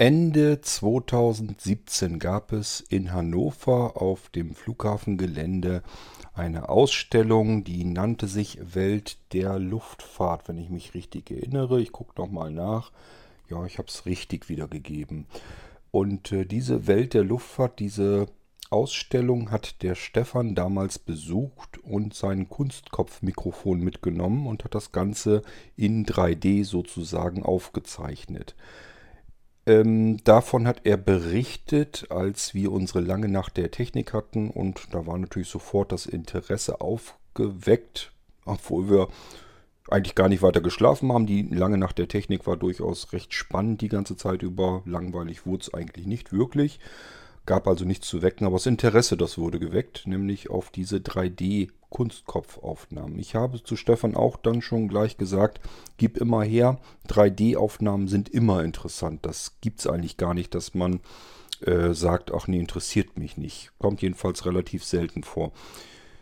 [0.00, 5.82] Ende 2017 gab es in Hannover auf dem Flughafengelände
[6.34, 11.80] eine Ausstellung, die nannte sich Welt der Luftfahrt, wenn ich mich richtig erinnere.
[11.80, 12.92] Ich gucke nochmal nach.
[13.50, 15.26] Ja, ich habe es richtig wiedergegeben.
[15.90, 18.28] Und äh, diese Welt der Luftfahrt, diese
[18.70, 25.42] Ausstellung hat der Stefan damals besucht und sein Kunstkopfmikrofon mitgenommen und hat das Ganze
[25.74, 28.54] in 3D sozusagen aufgezeichnet.
[29.68, 35.06] Ähm, davon hat er berichtet, als wir unsere lange Nacht der Technik hatten und da
[35.06, 38.10] war natürlich sofort das Interesse aufgeweckt,
[38.46, 39.08] obwohl wir
[39.90, 41.26] eigentlich gar nicht weiter geschlafen haben.
[41.26, 44.82] Die lange Nacht der Technik war durchaus recht spannend die ganze Zeit über.
[44.86, 46.80] Langweilig wurde es eigentlich nicht wirklich.
[47.48, 53.18] Gab also nichts zu wecken, aber das Interesse, das wurde geweckt, nämlich auf diese 3D-Kunstkopfaufnahmen.
[53.18, 55.58] Ich habe zu Stefan auch dann schon gleich gesagt,
[55.96, 59.24] gib immer her, 3D-Aufnahmen sind immer interessant.
[59.24, 61.00] Das gibt es eigentlich gar nicht, dass man
[61.62, 63.72] äh, sagt, ach nee, interessiert mich nicht.
[63.78, 65.52] Kommt jedenfalls relativ selten vor.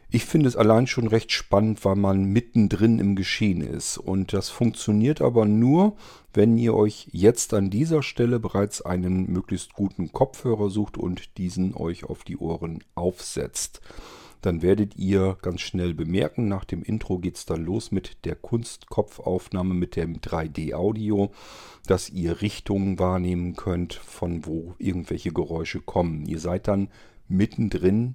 [0.08, 3.98] Ich finde es allein schon recht spannend, weil man mittendrin im Geschehen ist.
[3.98, 5.96] Und das funktioniert aber nur,
[6.32, 11.74] wenn ihr euch jetzt an dieser Stelle bereits einen möglichst guten Kopfhörer sucht und diesen
[11.74, 13.80] euch auf die Ohren aufsetzt.
[14.42, 18.36] Dann werdet ihr ganz schnell bemerken, nach dem Intro geht es dann los mit der
[18.36, 21.32] Kunstkopfaufnahme mit dem 3D-Audio,
[21.86, 26.26] dass ihr Richtungen wahrnehmen könnt, von wo irgendwelche Geräusche kommen.
[26.26, 26.90] Ihr seid dann
[27.28, 28.14] mittendrin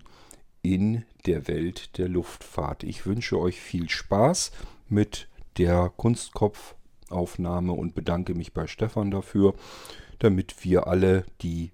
[0.62, 2.84] in der Welt der Luftfahrt.
[2.84, 4.52] Ich wünsche euch viel Spaß
[4.90, 9.54] mit der Kunstkopfaufnahme und bedanke mich bei Stefan dafür,
[10.20, 11.72] damit wir alle die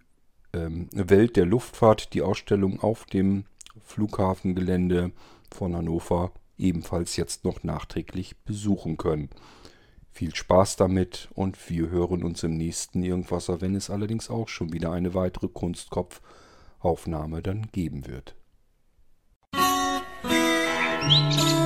[0.54, 3.46] ähm, Welt der Luftfahrt, die Ausstellung auf dem
[3.84, 5.12] Flughafengelände
[5.52, 9.30] von Hannover ebenfalls jetzt noch nachträglich besuchen können.
[10.12, 14.74] Viel Spaß damit und wir hören uns im nächsten Irgendwasser, wenn es allerdings auch schon
[14.74, 18.36] wieder eine weitere Kunstkopfaufnahme dann geben wird.
[21.10, 21.57] Ja,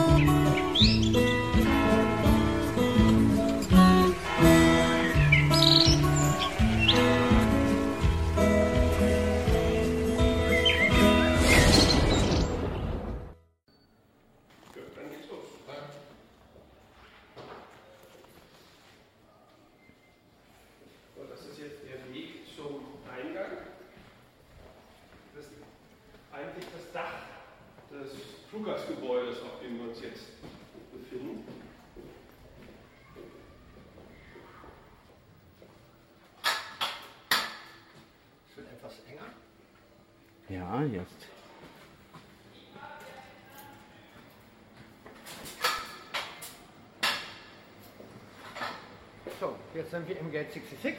[49.82, 50.94] jetzt sind wir im Gate 66.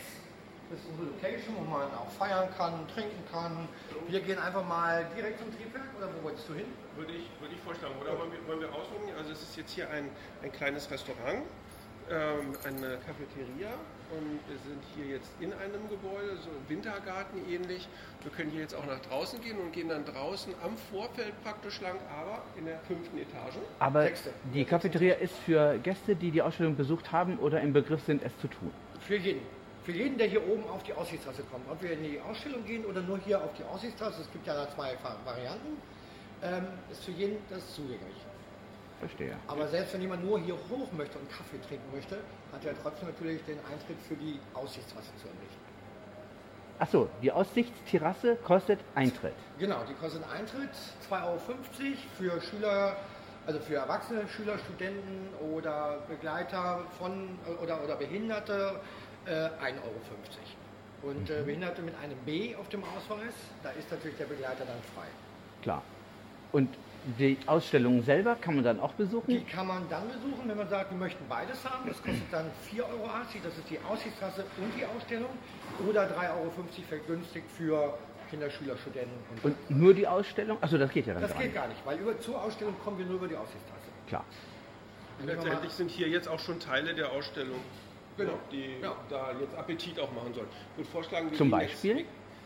[0.70, 3.68] Das ist unsere Location, wo man auch feiern kann, trinken kann.
[4.08, 6.66] Wir gehen einfach mal direkt zum Triebwerk oder wo wolltest du hin?
[6.96, 7.94] Würde ich, würde ich vorschlagen.
[8.00, 9.06] Oder wollen wir, wollen wir aussuchen?
[9.16, 10.08] Also es ist jetzt hier ein,
[10.42, 11.44] ein kleines Restaurant,
[12.10, 13.72] ähm, eine Cafeteria
[14.12, 17.88] und wir sind hier jetzt in einem Gebäude, so Wintergarten ähnlich.
[18.22, 21.80] Wir können hier jetzt auch nach draußen gehen und gehen dann draußen am Vorfeld praktisch
[21.80, 23.54] lang, aber in der fünften Etage.
[23.78, 24.30] Aber Texte.
[24.52, 28.36] die Cafeteria ist für Gäste, die die Ausstellung besucht haben oder im Begriff sind, es
[28.38, 28.70] zu tun?
[29.00, 29.42] Für jeden.
[29.84, 31.68] Für jeden, der hier oben auf die Aussichtstrasse kommt.
[31.68, 34.54] Ob wir in die Ausstellung gehen oder nur hier auf die Aussichtstrasse, es gibt ja
[34.54, 35.76] da zwei Varianten,
[36.42, 38.16] ähm, ist für jeden das zugänglich.
[39.02, 39.36] Verstehe.
[39.48, 42.18] Aber selbst wenn jemand nur hier hoch möchte und Kaffee trinken möchte,
[42.52, 45.60] hat er trotzdem natürlich den Eintritt für die Aussichtsterrasse zu ermöglichen.
[46.78, 49.34] Achso, die Aussichtsterrasse kostet Eintritt.
[49.58, 50.70] Genau, die kostet Eintritt
[51.10, 51.38] 2,50 Euro
[52.16, 52.96] für Schüler,
[53.44, 58.80] also für Erwachsene, Schüler, Studenten oder Begleiter von oder, oder Behinderte
[59.26, 59.50] äh, 1,50
[59.82, 59.98] Euro.
[61.02, 61.40] Und äh, mhm.
[61.40, 65.08] äh, Behinderte mit einem B auf dem Ausweis, da ist natürlich der Begleiter dann frei.
[65.62, 65.82] Klar.
[66.52, 66.68] Und
[67.18, 69.28] die Ausstellung selber kann man dann auch besuchen?
[69.28, 71.88] Die kann man dann besuchen, wenn man sagt, wir möchten beides haben.
[71.88, 73.08] Das kostet dann 4,80 Euro,
[73.42, 75.30] das ist die Aussichtstrasse und die Ausstellung.
[75.88, 76.52] Oder 3,50 Euro
[76.88, 77.98] vergünstigt für
[78.30, 79.12] Kinder, Schüler, Studenten.
[79.42, 80.58] Und, und nur die Ausstellung?
[80.60, 81.54] Achso, das geht ja dann Das geht nicht.
[81.54, 83.88] gar nicht, weil über, zur Ausstellung kommen wir nur über die Aussichtstrasse.
[84.06, 84.24] Klar.
[85.20, 87.58] Und letztendlich sind hier jetzt auch schon Teile der Ausstellung,
[88.16, 88.38] genau.
[88.50, 88.94] die ja.
[89.10, 90.48] da jetzt Appetit auch machen sollen.
[90.72, 92.04] Ich würde vorschlagen, wir Zum Beispiel?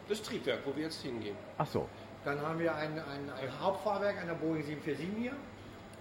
[0.09, 1.37] das Triebwerk, wo wir jetzt hingehen.
[1.59, 1.89] Ach so.
[2.27, 5.33] Dann haben wir ein, ein, ein Hauptfahrwerk einer Boeing 747 hier.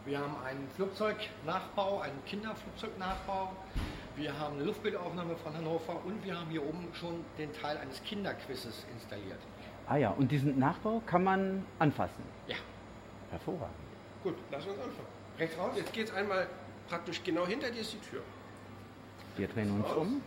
[0.07, 3.51] Wir haben einen Flugzeugnachbau, einen Kinderflugzeugnachbau.
[4.16, 8.04] Wir haben eine Luftbildaufnahme von Hannover und wir haben hier oben schon den Teil eines
[8.04, 9.38] Kinderquizzes installiert.
[9.86, 12.24] Ah ja, und diesen Nachbau kann man anfassen?
[12.48, 12.56] Ja.
[13.30, 13.75] Hervorragend.
[14.24, 15.07] Gut, lass uns anfangen.
[15.38, 15.74] Rechts raus?
[15.75, 16.48] Jetzt geht es einmal
[16.89, 18.21] praktisch genau hinter dir ist die Tür.
[19.38, 20.24] Wir drehen uns um.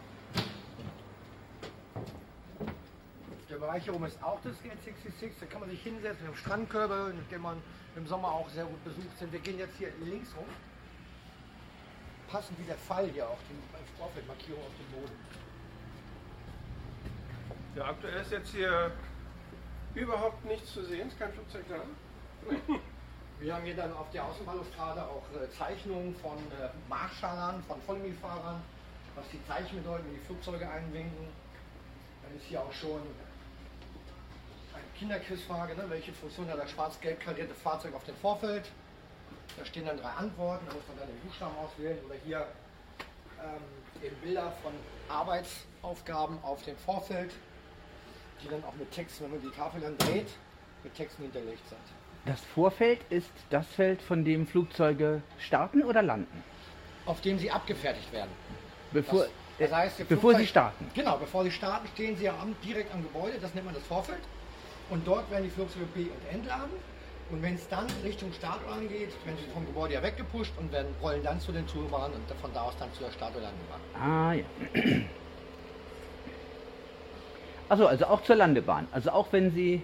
[3.59, 5.33] Bereich oben ist auch das Gate 66.
[5.41, 7.63] Da kann man sich hinsetzen mit dem Strandkörbe, mit dem man
[7.97, 9.33] im Sommer auch sehr gut besucht sind.
[9.33, 10.47] Wir gehen jetzt hier links rum.
[12.31, 15.17] Passend wie der Fall hier auch, die Vorfeldmarkierung auf dem Boden.
[17.75, 18.93] Ja, aktuell ist jetzt hier
[19.95, 21.81] überhaupt nichts zu sehen, ist kein Flugzeug da.
[23.41, 28.61] Wir haben hier dann auf der Außenbahnhofstrade auch äh, Zeichnungen von äh, Marschallern, von Vollmietfahrern,
[29.15, 31.29] was die Zeichen bedeuten, wie die Flugzeuge einwinken.
[32.23, 33.01] Dann ist hier auch schon
[34.99, 35.85] Kinderquizfrage, ne?
[35.89, 38.71] welche Funktion hat das schwarz-gelb karierte Fahrzeug auf dem Vorfeld?
[39.57, 41.99] Da stehen dann drei Antworten, da muss man dann den Buchstaben auswählen.
[42.07, 42.47] Oder hier
[43.43, 44.73] ähm, eben Bilder von
[45.09, 47.33] Arbeitsaufgaben auf dem Vorfeld,
[48.43, 50.29] die dann auch mit Texten, wenn man die Tafel dann dreht,
[50.85, 51.81] mit Texten hinterlegt sind.
[52.27, 56.45] Das Vorfeld ist das Feld, von dem Flugzeuge starten oder landen.
[57.07, 58.31] Auf dem sie abgefertigt werden.
[58.93, 59.23] Bevor,
[59.59, 60.91] Das, das heißt, bevor sie starten.
[60.95, 64.21] Genau, bevor sie starten, stehen sie am, direkt am Gebäude, das nennt man das Vorfeld.
[64.91, 66.73] Und dort werden die Flugzeuge be- und entladen.
[67.31, 70.95] Und wenn es dann Richtung Startbahn geht, werden sie vom Gebäude ja weggepusht und werden,
[71.03, 73.81] rollen dann zu den Tourbahnen und von da aus dann zu der Start- und Landebahn.
[74.01, 74.45] Ah ja.
[77.69, 78.89] Achso, also auch zur Landebahn.
[78.93, 79.83] Also auch wenn Sie,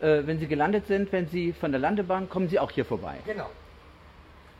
[0.00, 3.16] äh, wenn Sie gelandet sind, wenn Sie von der Landebahn, kommen Sie auch hier vorbei.
[3.26, 3.50] Genau.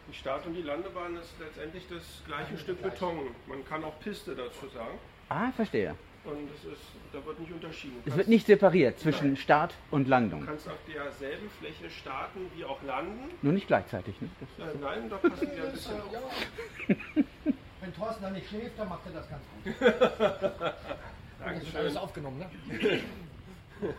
[0.09, 3.29] Die Start- und die Landebahn ist letztendlich das gleiche Stück Beton.
[3.47, 4.99] Man kann auch Piste dazu sagen.
[5.29, 5.95] Ah, verstehe.
[6.25, 6.83] Und es ist,
[7.13, 8.01] da wird nicht unterschieden.
[8.05, 10.47] Du Es wird nicht separiert zwischen Start und Du Landung.
[10.47, 13.29] kannst auf derselben Fläche starten wie auch landen.
[13.43, 14.21] Nur nicht gleichzeitig.
[14.21, 14.29] Ne?
[14.57, 16.47] Das Äh, nein, da passen wir ein bisschen auf.
[17.81, 19.75] Wenn Thorsten dann nicht schläft, dann macht er das ganz gut.
[21.45, 21.81] Das ist Dankeschön.
[21.81, 22.49] alles aufgenommen, ne?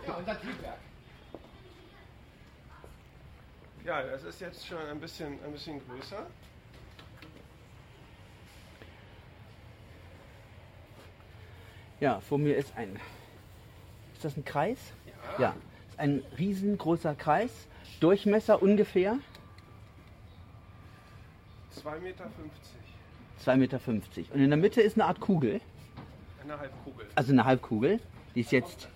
[0.07, 0.77] ja, und das Triebwerk.
[3.83, 6.25] Ja, das ist jetzt schon ein bisschen, ein bisschen größer.
[12.03, 12.99] Ja, vor mir ist ein.
[14.13, 14.77] Ist das ein Kreis?
[15.39, 15.55] Ja.
[15.89, 17.49] Ist ein riesengroßer Kreis.
[18.01, 19.19] Durchmesser ungefähr
[21.81, 22.25] 2,50 Meter.
[23.45, 23.79] 2,50 Meter.
[24.33, 25.61] Und in der Mitte ist eine Art Kugel.
[26.43, 27.05] Eine Halbkugel.
[27.15, 28.01] Also eine Halbkugel.
[28.35, 28.89] Die ist jetzt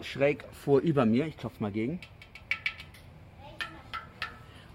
[0.00, 1.26] schräg vor über mir.
[1.26, 2.00] Ich klopfe mal gegen.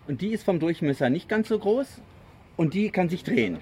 [0.08, 2.02] Und die ist vom Durchmesser nicht ganz so groß.
[2.56, 3.58] Und die kann sich drehen.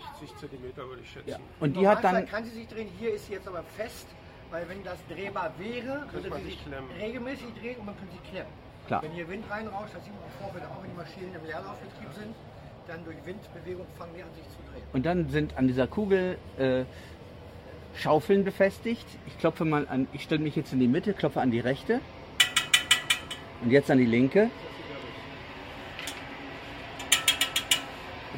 [0.00, 1.30] 60 Zentimeter würde ich schätzen.
[1.30, 1.38] Ja.
[1.60, 2.26] Und die hat dann.
[2.26, 2.88] kann sie sich drehen.
[2.98, 4.06] Hier ist sie jetzt aber fest,
[4.50, 6.90] weil wenn das drehbar wäre, würde man sie sich sich klemmen.
[7.00, 8.52] regelmäßig drehen und man könnte sie klemmen.
[8.86, 9.02] Klar.
[9.02, 12.12] Wenn hier Wind reinrauscht, das sieht man im Vorfeld auch, wenn die Maschinen im Leerlaufbetrieb
[12.12, 12.34] sind,
[12.86, 14.82] dann durch Windbewegung fangen die an sich zu drehen.
[14.92, 16.84] Und dann sind an dieser Kugel äh,
[17.96, 19.06] Schaufeln befestigt.
[19.26, 20.08] Ich klopfe mal an.
[20.12, 22.00] Ich stelle mich jetzt in die Mitte, klopfe an die rechte.
[23.62, 24.50] Und jetzt an die linke.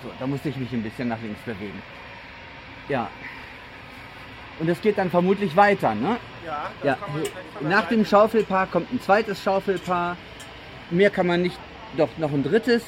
[0.06, 1.82] So, da musste ich mich ein bisschen nach links bewegen.
[2.88, 3.10] Ja.
[4.60, 6.16] Und es geht dann vermutlich weiter, ne?
[6.44, 6.96] Ja, Ja,
[7.60, 10.16] nach dem Schaufelpaar kommt ein zweites Schaufelpaar.
[10.90, 11.58] Mehr kann man nicht,
[11.96, 12.84] doch noch ein drittes.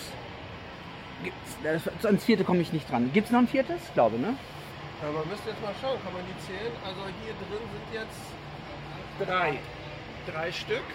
[1.24, 3.10] Gibt's, das, ans vierte komme ich nicht dran.
[3.12, 3.80] Gibt es noch ein viertes?
[3.94, 4.36] Glaube, ne?
[5.02, 6.72] Ja, man müsste jetzt mal schauen, kann man die zählen?
[6.86, 9.58] Also hier drin sind jetzt drei.
[10.32, 10.86] Drei Stück.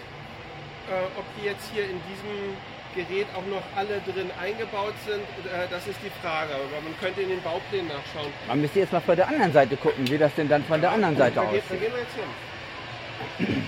[0.88, 2.56] Äh, ob die jetzt hier in diesem
[2.94, 6.54] Gerät auch noch alle drin eingebaut sind, äh, das ist die Frage.
[6.54, 8.32] Aber man könnte in den Bauplänen nachschauen.
[8.46, 10.92] Man müsste jetzt mal von der anderen Seite gucken, wie das denn dann von der
[10.92, 11.80] anderen Seite geht, da aussieht.
[11.80, 13.62] gehen wir jetzt hin.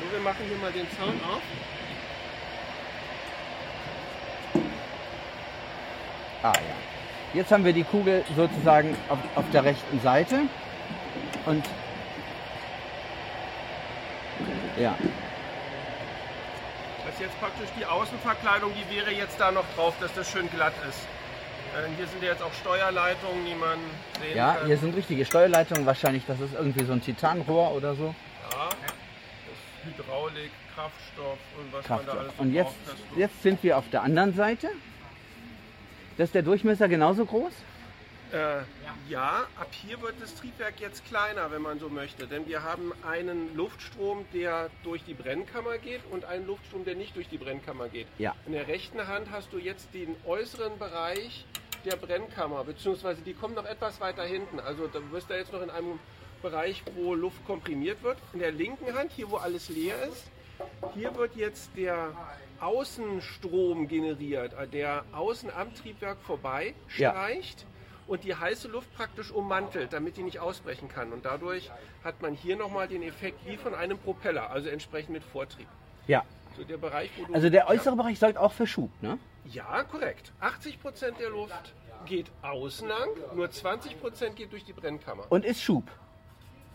[0.00, 1.42] So, wir machen hier mal den Zaun auf.
[6.42, 6.74] Ah ja.
[7.34, 10.40] Jetzt haben wir die Kugel sozusagen auf, auf der rechten Seite.
[11.46, 11.64] Und
[14.78, 14.96] ja,
[17.10, 20.48] Das ist jetzt praktisch die Außenverkleidung, die wäre jetzt da noch drauf, dass das schön
[20.48, 21.00] glatt ist.
[21.74, 23.78] Äh, hier sind ja jetzt auch Steuerleitungen, die man
[24.20, 24.66] sehen ja, kann.
[24.68, 25.84] hier sind richtige Steuerleitungen.
[25.86, 28.14] Wahrscheinlich, das ist irgendwie so ein Titanrohr oder so.
[28.52, 32.18] Ja, das Hydraulik, Kraftstoff und was man da Kraftstoff.
[32.20, 33.18] alles so Und jetzt, braucht.
[33.18, 34.68] jetzt sind wir auf der anderen Seite.
[36.16, 37.52] Das ist der Durchmesser genauso groß?
[38.32, 38.62] Äh,
[39.08, 42.26] ja, ab hier wird das Triebwerk jetzt kleiner, wenn man so möchte.
[42.26, 47.16] Denn wir haben einen Luftstrom, der durch die Brennkammer geht und einen Luftstrom, der nicht
[47.16, 48.06] durch die Brennkammer geht.
[48.18, 48.34] Ja.
[48.46, 51.44] In der rechten Hand hast du jetzt den äußeren Bereich
[51.84, 54.60] der Brennkammer, beziehungsweise die kommt noch etwas weiter hinten.
[54.60, 55.98] Also da bist du jetzt noch in einem
[56.42, 58.18] Bereich, wo Luft komprimiert wird.
[58.32, 60.30] In der linken Hand, hier wo alles leer ist,
[60.94, 62.12] hier wird jetzt der
[62.60, 67.14] Außenstrom generiert, der außen am Triebwerk vorbei Ja.
[68.10, 71.12] Und die heiße Luft praktisch ummantelt, damit die nicht ausbrechen kann.
[71.12, 71.70] Und dadurch
[72.02, 75.68] hat man hier nochmal den Effekt wie von einem Propeller, also entsprechend mit Vortrieb.
[76.08, 76.24] Ja.
[76.56, 79.16] So der Bereich, wo du Also der äußere Bereich sorgt auch für Schub, ne?
[79.44, 80.32] ja, korrekt.
[80.40, 81.72] 80% der Luft
[82.04, 85.24] geht außen lang, nur 20% geht durch die Brennkammer.
[85.28, 85.84] Und ist Schub.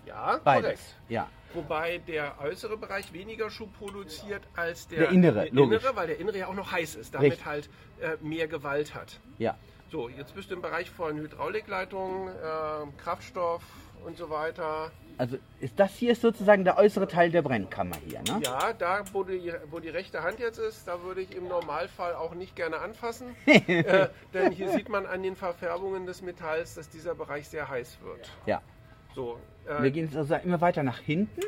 [0.06, 0.62] Ja, Beides.
[0.64, 0.96] korrekt.
[1.10, 1.28] Ja.
[1.54, 5.82] Wobei der äußere Bereich weniger Schub produziert als der, Der innere, logisch.
[5.84, 7.46] innere, weil der innere ja auch noch heiß ist, damit Richtig.
[7.46, 9.20] halt äh, mehr Gewalt hat.
[9.38, 9.58] Ja.
[9.92, 13.64] So, jetzt bist du im Bereich von Hydraulikleitungen, äh, Kraftstoff
[14.06, 14.92] und so weiter.
[15.18, 18.42] Also ist das hier ist sozusagen der äußere Teil der Brennkammer hier, ne?
[18.44, 22.16] Ja, da wo die, wo die rechte Hand jetzt ist, da würde ich im Normalfall
[22.16, 23.36] auch nicht gerne anfassen.
[23.46, 28.00] äh, denn hier sieht man an den Verfärbungen des Metalls, dass dieser Bereich sehr heiß
[28.04, 28.30] wird.
[28.46, 28.62] Ja.
[29.14, 31.42] So, Wir äh, gehen jetzt also immer weiter nach hinten.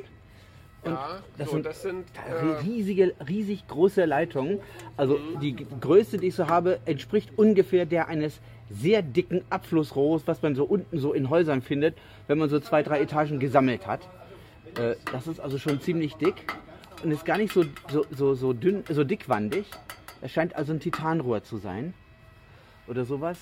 [0.84, 4.60] Und ja, das so, sind das sind äh, riesige, riesig große Leitungen.
[4.96, 10.24] Also die g- größte, die ich so habe, entspricht ungefähr der eines sehr dicken Abflussrohrs,
[10.28, 13.88] was man so unten so in Häusern findet, wenn man so zwei, drei Etagen gesammelt
[13.88, 14.02] hat.
[14.78, 16.54] Äh, das ist also schon ziemlich dick
[17.04, 19.66] und ist gar nicht so, so, so, so dünn, so dickwandig.
[20.22, 21.94] Es scheint also ein Titanrohr zu sein.
[22.88, 23.38] Oder sowas.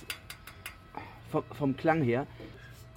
[1.31, 2.27] Vom, vom Klang her.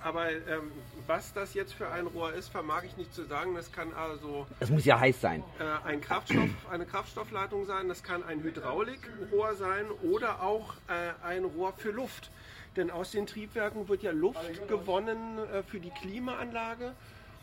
[0.03, 0.71] Aber ähm,
[1.07, 3.55] was das jetzt für ein Rohr ist, vermag ich nicht zu sagen.
[3.55, 5.43] Das kann also Es muss ja heiß sein.
[5.59, 11.45] äh, ein Kraftstoff, eine Kraftstoffleitung sein, das kann ein Hydraulikrohr sein oder auch äh, ein
[11.45, 12.31] Rohr für Luft.
[12.77, 16.95] Denn aus den Triebwerken wird ja Luft gewonnen äh, für die Klimaanlage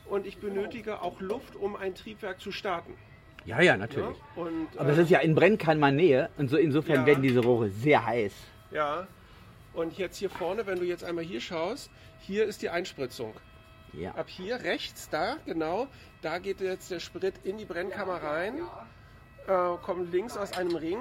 [0.06, 2.94] und ich benötige auch Luft, um ein Triebwerk zu starten.
[3.44, 3.78] Ja, ja, Ja?
[3.78, 4.16] natürlich.
[4.36, 7.06] Und, Aber es äh, ist ja in Brennkammer-Nähe und so insofern Ja.
[7.06, 8.34] werden diese Rohre sehr heiß.
[8.72, 9.08] ja.
[9.76, 13.34] Und jetzt hier vorne, wenn du jetzt einmal hier schaust, hier ist die Einspritzung.
[13.94, 14.12] Ja.
[14.16, 15.88] Ab hier rechts, da, genau,
[16.22, 18.62] da geht jetzt der Sprit in die Brennkammer rein,
[19.48, 21.00] äh, kommt links aus einem Ring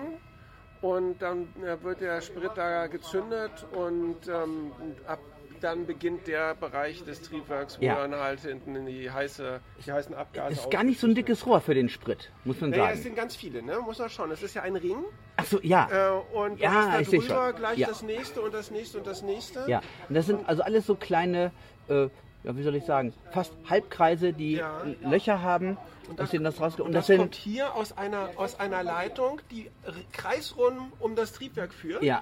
[0.80, 4.72] und dann äh, wird der Sprit da gezündet und ähm,
[5.06, 5.18] ab
[5.64, 7.96] dann beginnt der Bereich des Triebwerks, wo Ja.
[8.06, 11.14] dann halt hinten in die, heiße, die heißen Abgase Es ist gar nicht so ein
[11.14, 13.02] dickes Rohr für den Sprit, muss man Naja, es sagen.
[13.02, 13.78] sind ganz viele, ne?
[13.80, 14.30] muss man schauen.
[14.30, 14.98] Es ist ja ein Ring
[15.36, 15.88] Achso, ja.
[15.90, 17.88] äh, und Ja, ist da drüber gleich Ja.
[17.88, 19.64] das nächste und das nächste und das nächste.
[19.68, 19.80] Ja.
[20.08, 21.50] Und das sind also alles so kleine,
[21.88, 22.08] äh,
[22.44, 24.82] ja, wie soll ich sagen, fast Halbkreise, die Ja.
[25.02, 25.76] Löcher haben,
[26.18, 26.88] aus denen das rauskommt.
[26.88, 29.70] Und Das, das kommt hier aus einer, aus einer Leitung, die
[30.12, 32.02] kreisrund um das Triebwerk führt.
[32.02, 32.20] ja,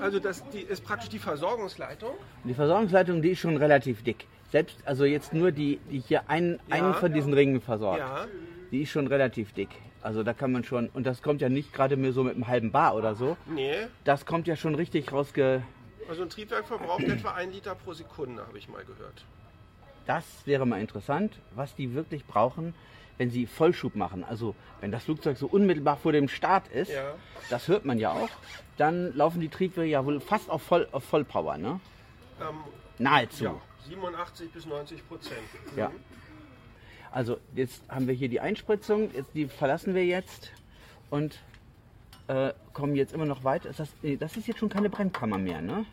[0.00, 2.10] Also das die ist praktisch die Versorgungsleitung.
[2.44, 4.26] die Versorgungsleitung, die ist schon relativ dick.
[4.50, 8.26] Selbst, also jetzt nur die, die hier einen, einen von diesen Ringen versorgt, Ja.
[8.72, 9.68] die ist schon relativ dick.
[10.02, 12.48] Also da kann man schon, und das kommt ja nicht gerade mehr so mit einem
[12.48, 13.36] halben Bar oder so.
[13.46, 13.74] Nee,
[14.04, 15.62] Das kommt ja schon richtig rausge...
[16.08, 19.24] also ein Triebwerk verbraucht etwa ein Liter pro Sekunde, habe ich mal gehört.
[20.06, 22.74] Das wäre mal interessant, was die wirklich brauchen,
[23.18, 24.24] wenn sie Vollschub machen.
[24.24, 27.14] Also wenn das Flugzeug so unmittelbar vor dem Start ist, Ja.
[27.50, 28.30] das hört man ja auch,
[28.76, 31.80] dann laufen die Triebwerke ja wohl fast auf, Voll, auf Vollpower, ne?
[32.40, 32.56] Ähm,
[32.98, 33.44] Nahezu.
[33.44, 33.54] ja,
[33.88, 35.38] 87 bis 90 Prozent.
[35.76, 35.90] Ja.
[37.12, 40.52] Also jetzt haben wir hier die Einspritzung, jetzt, die verlassen wir jetzt
[41.10, 41.40] und
[42.28, 43.68] äh, kommen jetzt immer noch weiter.
[43.68, 45.84] Ist das, nee, das ist jetzt schon keine Brennkammer mehr, ne?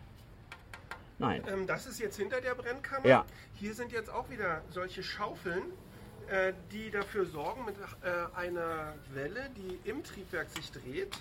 [1.20, 1.44] Nein.
[1.48, 3.06] Ähm, das ist jetzt hinter der Brennkammer.
[3.08, 3.26] Ja.
[3.56, 5.64] Hier sind jetzt auch wieder solche Schaufeln,
[6.30, 11.18] äh, die dafür sorgen, mit äh, einer Welle, die im Triebwerk sich dreht,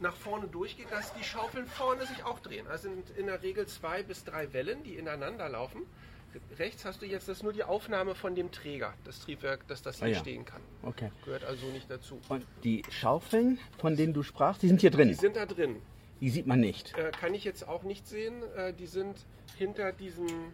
[0.00, 2.66] nach vorne durchgeht, dass die Schaufeln vorne sich auch drehen.
[2.68, 5.82] Also sind in der Regel zwei bis drei Wellen, die ineinander laufen.
[6.58, 9.98] Rechts hast du jetzt das nur die Aufnahme von dem Träger, das Triebwerk, dass das
[9.98, 10.18] hier Ah ja.
[10.18, 10.60] stehen kann.
[10.82, 11.12] Okay.
[11.24, 12.20] Gehört also nicht dazu.
[12.28, 15.14] Und die Schaufeln, von denen du sprachst, die sind hier Die drin.
[15.14, 15.80] sind da drin.
[16.20, 16.96] Die sieht man nicht.
[16.96, 18.42] Äh, kann ich jetzt auch nicht sehen.
[18.56, 19.16] Äh, die sind
[19.56, 20.52] hinter diesem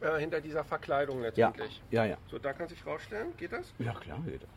[0.00, 1.82] äh, hinter dieser Verkleidung Ja, letztendlich.
[1.90, 2.16] ja, ja.
[2.30, 3.36] So, da kannst du dich rausstellen.
[3.36, 3.72] Geht das?
[3.78, 4.50] Ja, klar geht das.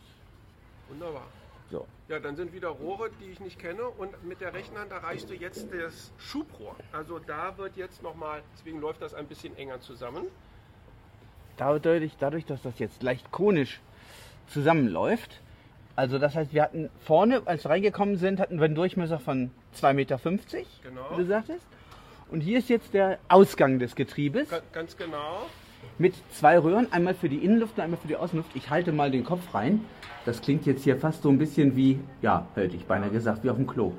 [0.88, 1.26] Wunderbar.
[1.70, 1.86] So.
[2.08, 3.82] Ja, dann sind wieder Rohre, die ich nicht kenne.
[3.88, 6.74] Und mit der rechten Hand erreichst du jetzt das Schubrohr.
[6.92, 10.26] Also da wird jetzt nochmal, deswegen läuft das ein bisschen enger zusammen.
[11.58, 13.80] Dadurch, dadurch, dass das jetzt leicht konisch
[14.46, 15.40] zusammenläuft,
[15.98, 19.50] also das heißt, wir hatten vorne, als wir reingekommen sind, hatten wir einen Durchmesser von
[19.76, 20.18] 2,50 Meter,
[20.84, 21.00] Genau.
[21.12, 21.66] wie du sagtest.
[22.30, 25.46] Und hier ist jetzt der Ausgang des Getriebes Ga- Ganz genau.
[25.98, 28.50] mit zwei Röhren, einmal für die Innenluft und einmal für die Außenluft.
[28.54, 29.84] Ich halte mal den Kopf rein.
[30.24, 33.50] Das klingt jetzt hier fast so ein bisschen wie, ja, hätte ich beinahe gesagt, wie
[33.50, 33.92] auf dem Klo.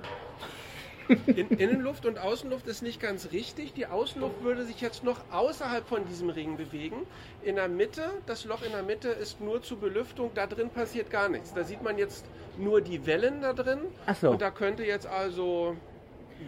[1.10, 3.74] In, Innenluft und Außenluft ist nicht ganz richtig.
[3.74, 6.98] Die Außenluft würde sich jetzt noch außerhalb von diesem Ring bewegen.
[7.44, 10.30] In der Mitte, das Loch in der Mitte ist nur zur Belüftung.
[10.36, 11.54] Da drin passiert gar nichts.
[11.54, 12.26] Da sieht man jetzt
[12.58, 13.80] nur die Wellen da drin.
[14.06, 14.30] Ach so.
[14.32, 15.76] Und da könnte jetzt also,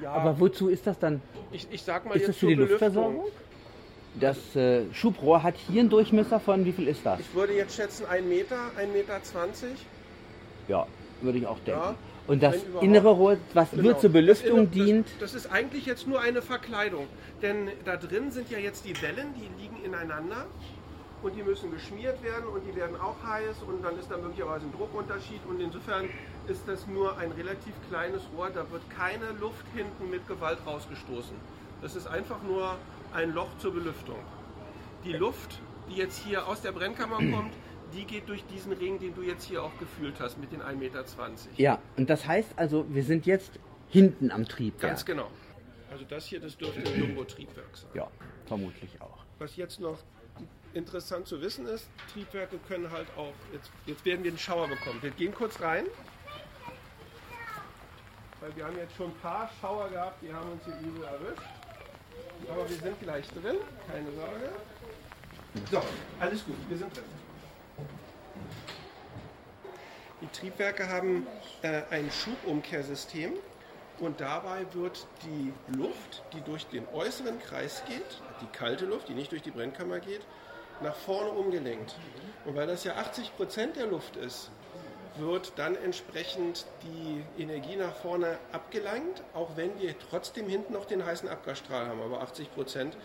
[0.02, 1.22] ja, Aber wozu ist das dann?
[1.52, 3.26] ich, ich sag mal Ist jetzt das für die Luftversorgung?
[4.20, 7.20] Das äh, Schubrohr hat hier einen Durchmesser von, wie viel ist das?
[7.20, 9.24] Ich würde jetzt schätzen 1 Meter, 1,20 Meter.
[9.24, 9.70] 20.
[10.68, 10.86] Ja,
[11.22, 11.82] würde ich auch denken.
[11.82, 11.96] Ja,
[12.28, 13.84] Und das innere Rohr, was Genau.
[13.84, 17.08] nur zur Belüftung das, dient, Das, das ist eigentlich jetzt nur eine Verkleidung.
[17.42, 20.46] Denn da drin sind ja jetzt die Wellen, die liegen ineinander
[21.24, 24.66] und die müssen geschmiert werden und die werden auch heiß und dann ist da möglicherweise
[24.66, 26.10] ein Druckunterschied und insofern
[26.48, 31.36] ist das nur ein relativ kleines Rohr, da wird keine Luft hinten mit Gewalt rausgestoßen.
[31.82, 32.76] Das ist einfach nur
[33.14, 34.18] ein Loch zur Belüftung.
[35.04, 35.60] Die Luft
[35.90, 37.54] die jetzt hier aus der Brennkammer kommt,
[37.94, 40.76] die geht durch diesen Ring, den du jetzt hier auch gefühlt hast mit den 1,20
[40.76, 41.06] Meter.
[41.58, 44.92] Ja, und das heißt also, wir sind jetzt hinten am Triebwerk.
[44.92, 45.30] Ganz genau.
[45.92, 47.92] Also das hier, das dürfte ein Jumbo-Triebwerk sein.
[47.94, 48.10] Ja,
[48.46, 49.18] vermutlich auch.
[49.40, 50.00] Was jetzt noch
[50.74, 55.00] interessant zu wissen ist, Triebwerke können halt auch, jetzt, jetzt werden wir einen Schauer bekommen.
[55.02, 55.86] Wir gehen kurz rein,
[58.40, 61.44] weil wir haben jetzt schon ein paar Schauer gehabt, die haben uns hier übel erwischt.
[62.50, 63.58] Aber wir sind gleich drin,
[63.88, 64.50] keine Sorge.
[65.70, 65.82] So,
[66.20, 67.04] alles gut, wir sind drin.
[70.22, 71.26] Die Triebwerke haben
[71.64, 73.34] äh, ein Schubumkehrsystem
[74.00, 79.14] und dabei wird die Luft, die durch den äußeren Kreis geht, die kalte Luft, die
[79.14, 80.22] nicht durch die Brennkammer geht,
[80.82, 81.96] nach vorne umgelenkt.
[82.46, 84.52] Und weil das ja 80 Prozent der Luft ist,
[85.18, 91.06] wird dann entsprechend die Energie nach vorne abgelangt, auch wenn wir trotzdem hinten noch den
[91.06, 92.02] heißen Abgasstrahl haben.
[92.02, 92.96] Aber 80 Prozent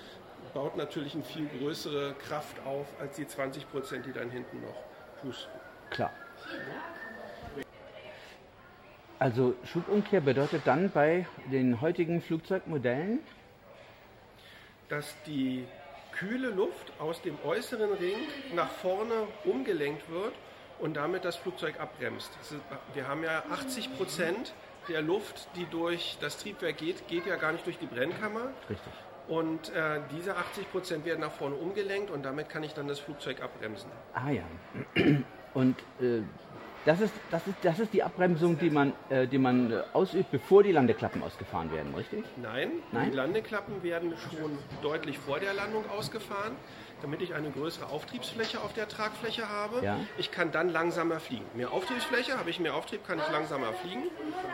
[0.54, 4.76] baut natürlich eine viel größere Kraft auf als die 20 Prozent, die dann hinten noch
[5.20, 5.52] pusten.
[5.90, 6.12] Klar.
[9.18, 13.20] Also Schubumkehr bedeutet dann bei den heutigen Flugzeugmodellen,
[14.88, 15.64] dass die
[16.12, 18.16] kühle Luft aus dem äußeren Ring
[18.54, 20.32] nach vorne umgelenkt wird
[20.78, 22.30] und damit das Flugzeug abbremst.
[22.94, 24.54] Wir haben ja 80 Prozent
[24.88, 28.50] der Luft, die durch das Triebwerk geht, geht ja gar nicht durch die Brennkammer.
[28.68, 28.92] richtig.
[29.28, 33.00] Und äh, diese 80 Prozent werden nach vorne umgelenkt und damit kann ich dann das
[33.00, 33.90] Flugzeug abbremsen.
[34.14, 34.44] Ah ja.
[35.52, 36.23] Und äh,
[36.87, 40.31] das, ist, das, ist, das ist die Abbremsung, die man, äh, die man äh, ausübt,
[40.31, 42.25] bevor die Landeklappen ausgefahren werden, richtig?
[42.40, 43.11] Nein, Nein?
[43.11, 46.57] die Landeklappen werden schon deutlich vor der Landung ausgefahren,
[47.02, 49.84] damit ich eine größere Auftriebsfläche auf der Tragfläche habe.
[49.84, 49.98] Ja.
[50.18, 51.44] Ich kann dann langsamer fliegen.
[51.54, 54.04] Mehr Auftriebsfläche, habe ich mehr Auftrieb, kann ich langsamer fliegen.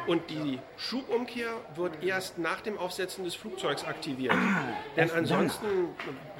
[0.06, 4.32] Und die Schubumkehr wird erst nach dem Aufsetzen des Flugzeugs aktiviert.
[4.96, 5.66] Denn erst ansonsten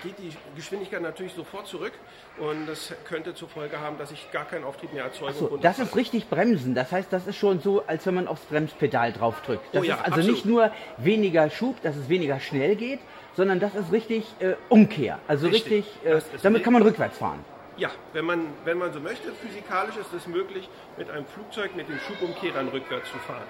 [0.03, 1.93] geht die Geschwindigkeit natürlich sofort zurück
[2.39, 5.35] und das könnte zur Folge haben, dass ich gar keinen Auftrieb mehr erzeuge.
[5.35, 6.75] So, das ist richtig bremsen.
[6.75, 9.63] Das heißt, das ist schon so, als wenn man aufs Bremspedal draufdrückt.
[9.73, 10.31] Das Oh ja, ist also absolut.
[10.31, 13.01] nicht nur weniger Schub, dass es weniger schnell geht,
[13.35, 15.19] sondern das ist richtig äh, Umkehr.
[15.29, 16.05] Also richtig, Richtig.
[16.05, 17.45] äh, damit kann man rückwärts fahren.
[17.77, 20.69] Ja, wenn man, wenn man so möchte, physikalisch ist es möglich,
[20.99, 23.47] mit einem Flugzeug mit den Schubumkehrern rückwärts zu fahren.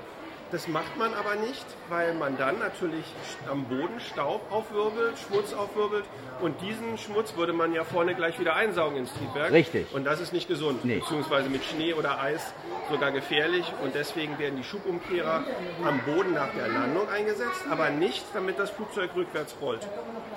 [0.52, 3.06] Das macht man aber nicht, weil man dann natürlich
[3.50, 6.04] am Boden Staub aufwirbelt, Schmutz aufwirbelt
[6.42, 9.50] und diesen Schmutz würde man ja vorne gleich wieder einsaugen ins Triebwerk.
[9.50, 9.86] Richtig.
[9.94, 10.98] Und das ist nicht gesund, Nee.
[10.98, 12.52] beziehungsweise mit Schnee oder Eis
[12.90, 15.42] sogar gefährlich und deswegen werden die Schubumkehrer
[15.86, 19.88] am Boden nach der Landung eingesetzt, aber nicht, damit das Flugzeug rückwärts rollt.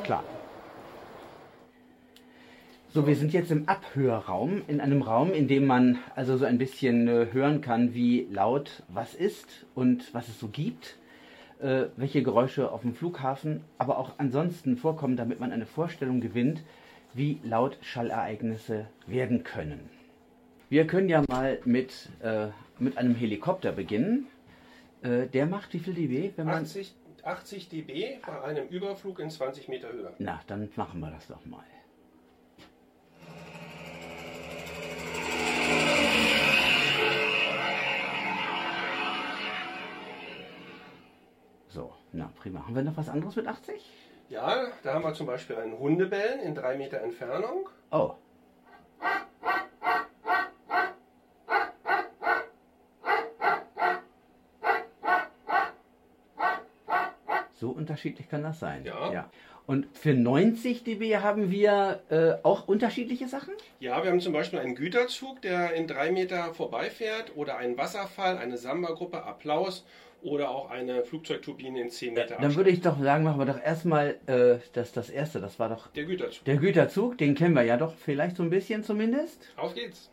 [0.06, 0.23] Klar.
[2.95, 6.58] So, wir sind jetzt im Abhörraum, in einem Raum, in dem man also so ein
[6.58, 10.97] bisschen äh, hören kann, wie laut was ist und was es so gibt,
[11.60, 16.63] äh, welche Geräusche auf dem Flughafen, aber auch ansonsten vorkommen, damit man eine Vorstellung gewinnt,
[17.13, 19.89] wie laut Schallereignisse werden können.
[20.69, 22.47] Wir können ja mal mit, äh,
[22.79, 24.27] mit einem Helikopter beginnen.
[25.01, 26.63] Äh, der macht wie viel dB, wenn man...
[26.63, 30.13] 80, 80 dB bei einem Überflug in 20 Meter Höhe.
[30.17, 31.65] Na, dann machen wir das doch mal.
[42.15, 42.65] Na prima.
[42.65, 43.82] Haben wir noch was anderes mit 80?
[44.30, 47.69] Ja, da haben wir zum Beispiel einen Hundebellen in drei Meter Entfernung.
[47.91, 48.15] Oh.
[57.58, 58.84] So unterschiedlich kann das sein.
[58.86, 59.30] Ja.
[59.68, 63.54] Und für 90 dB haben wir äh, auch unterschiedliche Sachen?
[63.80, 68.38] Ja, wir haben zum Beispiel einen Güterzug, der in drei Meter vorbeifährt oder einen Wasserfall,
[68.38, 69.84] eine Samba-Gruppe, Applaus
[70.22, 73.62] oder auch eine Flugzeugturbine in 10 Meter Dann würde ich doch sagen, machen wir doch
[73.62, 75.40] erstmal äh, das, das erste.
[75.40, 76.46] Das war doch Der Güterzug.
[76.46, 77.18] der Güterzug.
[77.18, 79.50] Den kennen wir ja doch vielleicht so ein bisschen zumindest.
[79.56, 80.12] Auf geht's.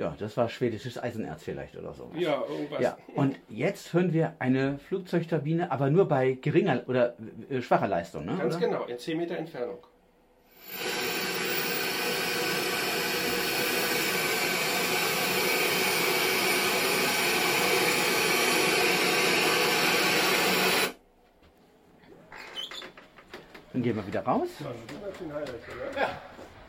[0.00, 2.10] Ja, das war schwedisches Eisenerz vielleicht oder so.
[2.16, 2.80] Ja, irgendwas.
[2.80, 7.16] Ja, und jetzt hören wir eine Flugzeugturbine, aber nur bei geringer oder
[7.50, 8.34] äh, schwacher Leistung, ne?
[8.38, 8.66] Ganz oder?
[8.66, 9.76] genau, in 10 Meter Entfernung.
[23.74, 24.48] Dann gehen wir wieder raus.
[25.94, 26.22] Ja.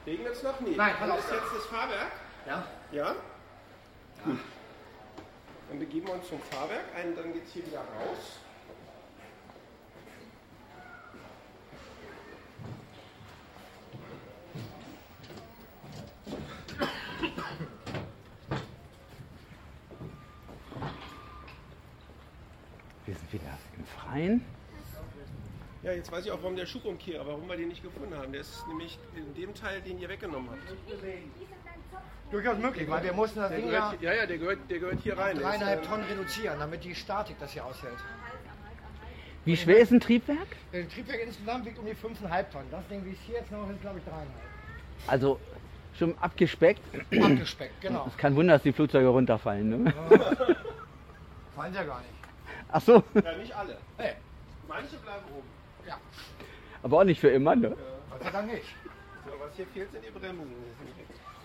[0.05, 0.59] Regnet es noch?
[0.59, 0.75] Nee.
[0.75, 2.11] Nein, pass ist jetzt das Fahrwerk.
[2.45, 2.65] Ja?
[2.91, 3.15] Ja?
[4.25, 4.38] Gut.
[5.69, 8.39] Dann begeben wir uns zum Fahrwerk ein, dann geht es hier wieder raus.
[23.06, 24.45] Wir sind wieder im Freien.
[25.84, 28.32] Ja, jetzt weiß ich auch, warum der Schubumkehrer, warum wir den nicht gefunden haben.
[28.32, 30.62] Der ist nämlich in dem Teil, den ihr weggenommen habt.
[32.32, 34.80] Durchaus möglich, weil wir mussten das Der Ding ja gehört, ja, ja, der gehört, der
[34.80, 35.36] gehört hier rein.
[35.36, 37.97] Ist, dreieinhalb äh, Tonnen reduzieren, damit die Statik das hier aushält.
[39.43, 40.47] Wie schwer ist ein Triebwerk?
[40.71, 42.67] Der Triebwerk insgesamt wiegt um die 5,5 Tonnen.
[42.71, 44.30] Das Ding, wie es hier jetzt noch ist, glaube ich, dreieinhalb.
[45.08, 45.39] Also
[45.97, 46.82] schon abgespeckt.
[46.95, 48.06] Abgespeckt, genau.
[48.08, 49.84] Es kann Wunder, dass die Flugzeuge runterfallen.
[49.84, 49.93] Ne?
[51.56, 52.12] Fallen sie ja gar nicht.
[52.71, 53.77] Ach so, Ja, nicht alle.
[53.97, 54.13] Hey,
[54.67, 55.47] Manche bleiben oben.
[55.86, 55.97] ja,
[56.84, 57.56] aber auch nicht für immer.
[57.56, 57.75] Ne?
[58.10, 58.63] Gott sei Dank nicht.
[59.25, 60.47] So, was hier fehlt, sind die Bremsen.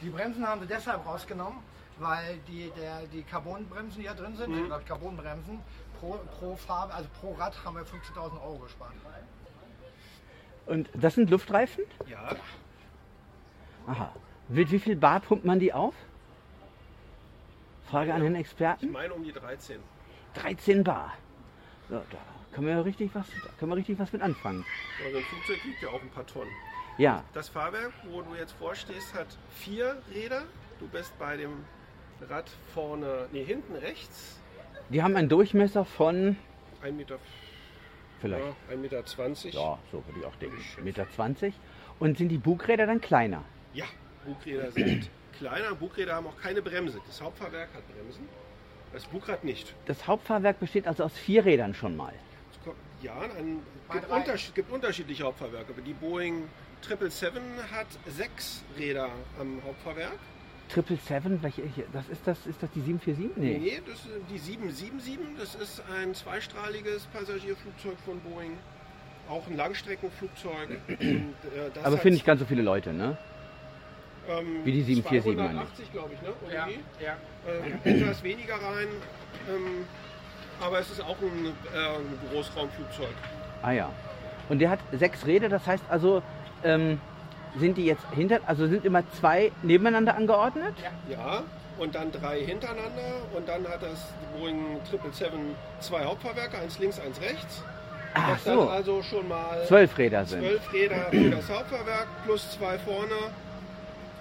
[0.07, 1.59] Die Bremsen haben sie deshalb rausgenommen,
[1.99, 4.59] weil die, der, die Carbonbremsen, die hier drin sind, Mhm.
[4.61, 5.59] ich glaube Carbonbremsen,
[5.99, 8.93] pro, pro Farbe, also pro Rad haben wir 15.000 Euro gespart.
[10.67, 11.83] Und das sind Luftreifen?
[12.09, 12.37] Ja,
[13.89, 14.13] Aha.
[14.49, 15.95] Mit wie viel Bar pumpt man die auf?
[17.91, 18.93] Frage an den ich Experten.
[18.93, 19.81] meine um die 13.
[20.35, 21.15] 13 Bar.
[21.89, 22.19] So, da
[22.53, 24.65] können wir ja richtig was, da können wir richtig was mit anfangen.
[25.05, 26.51] Also ein Flugzeug wiegt ja auch ein paar Tonnen.
[26.99, 30.43] Ja, Das Fahrwerk, wo du jetzt vorstehst, hat vier Räder.
[30.81, 31.65] Du bist bei dem
[32.29, 34.41] Rad vorne, nee, hinten rechts.
[34.89, 36.37] die haben einen Durchmesser von
[36.83, 37.19] 1,20 Meter,
[38.21, 39.05] vielleicht, ja, 1,20 Meter.
[39.05, 39.55] 20.
[39.55, 41.11] ja, so würde ich auch denken, 1,20 Meter.
[41.11, 41.55] 20.
[41.99, 43.43] Und sind die Bugräder dann kleiner?
[43.75, 43.85] Ja,
[44.25, 45.75] Bugräder sind kleiner.
[45.75, 46.99] Bugräder haben auch keine Bremse.
[47.07, 48.27] Das Hauptfahrwerk hat Bremsen,
[48.93, 49.75] das Bugrad nicht.
[49.87, 52.13] Das Hauptfahrwerk besteht also aus vier Rädern schon mal.
[52.99, 55.73] Es Ja, ein, Bei gibt, unterschied, gibt unterschiedliche Hauptfahrwerke.
[55.73, 56.49] Aber die Boeing
[56.83, 60.19] 777 hat sechs Räder am Hauptfahrwerk.
[60.69, 63.37] 777, welche, das ist das, ist das die 747?
[63.37, 63.59] Nee.
[63.59, 65.19] Nee, das ist die 777.
[65.39, 68.59] Das ist ein zweistrahliges Passagierflugzeug von Boeing.
[69.29, 70.81] Auch ein Langstreckenflugzeug.
[70.89, 73.17] Und, äh, das Aber für nicht ganz so viele Leute, ne?
[74.29, 75.75] ähm, wie die 747 meine ich.
[75.87, 76.29] 280, glaube ich, ne?
[76.45, 76.69] Oder Ja,
[77.01, 77.17] ja.
[77.85, 78.89] äh, etwas weniger rein.
[79.49, 79.85] Ähm,
[80.61, 83.15] aber es ist auch ein, äh, ein Großraumflugzeug.
[83.63, 83.91] Ah ja.
[84.49, 86.23] Und der hat sechs Räder, das heißt also,
[86.63, 87.01] ähm,
[87.59, 90.75] sind die jetzt hinter, also sind immer zwei nebeneinander angeordnet?
[91.09, 91.43] Ja,
[91.79, 93.23] und dann drei hintereinander.
[93.35, 97.63] Und dann hat das Boeing 777 zwei Hauptfahrwerke, eins links, eins rechts.
[98.15, 100.41] Ach das so, also schon mal zwölf Räder sind.
[100.41, 103.15] zwölf Räder für das Hauptfahrwerk plus zwei vorne.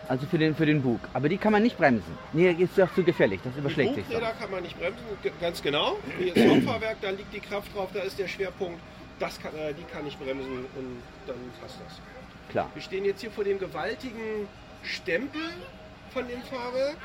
[0.08, 1.00] Also für den, für den Bug.
[1.14, 2.18] Aber die kann man nicht bremsen.
[2.34, 5.04] Nee, ist doch zu gefährlich, das Die überschlägt sich Bugräder kann man nicht bremsen,
[5.42, 5.98] ganz genau.
[6.36, 8.80] Das Hauptfahrwerk, da liegt die Kraft drauf, da ist der Schwerpunkt.
[9.20, 12.00] Das kann, äh, die kann ich bremsen und dann passt das.
[12.50, 12.70] Klar.
[12.74, 14.48] Wir stehen jetzt hier vor dem gewaltigen
[14.84, 15.42] Stempel
[16.14, 16.98] von dem Fahrwerk.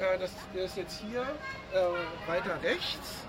[0.00, 3.24] Äh, das, der ist jetzt hier äh, weiter rechts.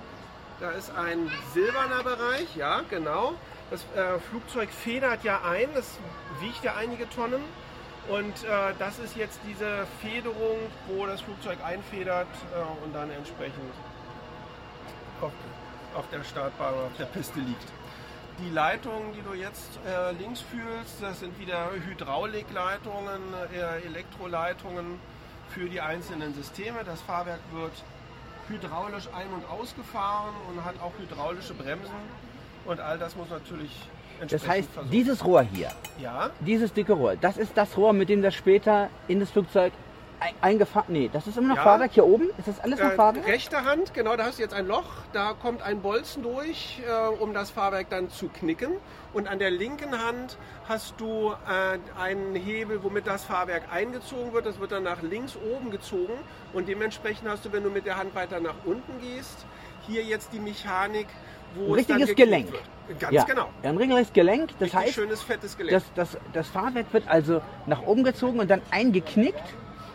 [0.59, 3.33] Da ist ein silberner Bereich, ja genau.
[3.71, 5.97] Das äh, Flugzeug federt ja ein, das
[6.39, 7.41] wiegt ja einige Tonnen.
[8.11, 13.71] Und äh, das ist jetzt diese Federung, wo das Flugzeug einfedert äh, und dann entsprechend
[15.21, 15.31] auf,
[15.95, 17.63] auf der Startbahn oder auf der Piste liegt.
[18.39, 23.21] Die Leitungen, die du jetzt äh, links fühlst, das sind wieder Hydraulikleitungen,
[23.53, 24.99] äh, Elektroleitungen
[25.47, 26.83] für die einzelnen Systeme.
[26.83, 27.71] Das Fahrwerk wird
[28.49, 31.95] hydraulisch ein- und ausgefahren und hat auch hydraulische Bremsen.
[32.65, 33.71] Und all das muss natürlich
[34.29, 38.09] Das heißt, versorgt dieses Rohr hier, Ja, dieses dicke Rohr, das ist das Rohr, mit
[38.09, 39.73] dem das später in das Flugzeug
[40.19, 40.85] ein- eingefahren.
[40.93, 41.63] Nee, das ist immer noch Ja.
[41.63, 42.29] Fahrwerk hier oben.
[42.37, 43.25] Ist das alles noch Äh, Fahrwerk?
[43.25, 47.07] rechte Hand, genau, da hast du jetzt ein Loch, da kommt ein Bolzen durch, äh,
[47.23, 48.73] um das Fahrwerk dann zu knicken.
[49.13, 50.37] Und an der linken Hand
[50.69, 54.45] hast du äh, einen Hebel, womit das Fahrwerk eingezogen wird.
[54.45, 56.13] Das wird dann nach links oben gezogen.
[56.53, 59.45] Und dementsprechend hast du, wenn du mit der Hand weiter nach unten gehst,
[59.87, 61.07] hier jetzt die Mechanik,
[61.57, 62.51] Ein richtiges Gelenk.
[62.51, 62.99] Wird.
[62.99, 63.23] Ganz ja.
[63.23, 63.49] genau.
[63.63, 64.49] Ein regelrechtes Gelenk.
[64.59, 65.71] Das Richtig heißt, schönes, fettes Gelenk.
[65.95, 69.41] das, das, das Fahrwerk wird also nach oben gezogen und dann eingeknickt.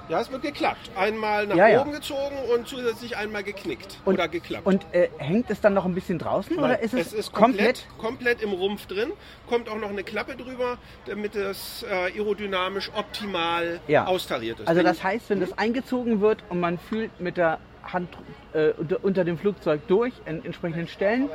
[0.08, 0.90] ja, es wird geklappt.
[0.96, 1.80] Einmal nach Ja, ja.
[1.82, 4.64] oben gezogen und zusätzlich einmal geknickt Und, oder geklappt.
[4.64, 7.86] Und äh, hängt es dann noch ein bisschen draußen oder ist es, es ist komplett?
[7.98, 9.12] komplett, komplett im Rumpf drin.
[9.46, 14.06] Kommt auch noch eine Klappe drüber, damit es äh, aerodynamisch optimal Ja.
[14.06, 14.68] austariert ist.
[14.68, 17.58] Also das heißt, wenn das eingezogen wird und man fühlt mit der
[17.92, 18.08] Hand
[18.52, 18.70] äh,
[19.02, 21.28] unter, dem Flugzeug durch an entsprechenden Stellen,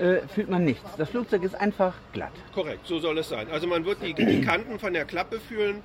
[0.00, 0.96] äh, fühlt man nichts.
[0.96, 2.32] Das Flugzeug ist einfach glatt.
[2.54, 3.48] korrekt, so soll es sein.
[3.50, 5.82] Also man wird die, die Kanten von der Klappe fühlen,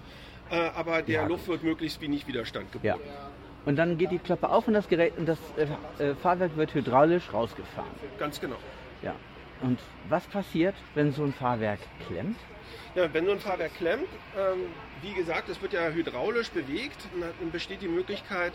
[0.50, 1.28] äh, aber der Ja.
[1.28, 2.94] Luft wird möglichst wenig Widerstand Ja.
[2.94, 3.10] geboten.
[3.66, 6.74] Und dann geht die Klappe auf und das Gerät und das äh, äh, Fahrwerk wird
[6.74, 7.90] hydraulisch rausgefahren.
[8.18, 8.56] Ganz genau.
[9.02, 9.14] Ja.
[9.62, 12.38] Und was passiert, wenn so ein Fahrwerk klemmt?
[12.96, 14.60] Ja, wenn so ein Fahrwerk klemmt, ähm,
[15.02, 18.54] wie gesagt, es wird ja hydraulisch bewegt, dann besteht die Möglichkeit,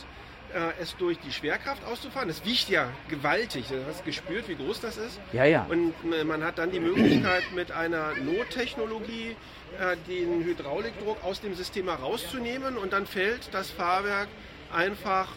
[0.55, 2.29] äh, es durch die Schwerkraft auszufahren.
[2.29, 3.67] Es wiegt ja gewaltig.
[3.69, 5.21] Du hast gespürt, wie groß das ist.
[5.33, 5.67] Ja, ja.
[5.69, 5.95] Und
[6.27, 9.37] man hat dann die Möglichkeit, mit einer Nottechnologie
[9.81, 14.29] äh, den Hydraulikdruck aus dem System herauszunehmen und dann fällt das Fahrwerk
[14.73, 15.29] einfach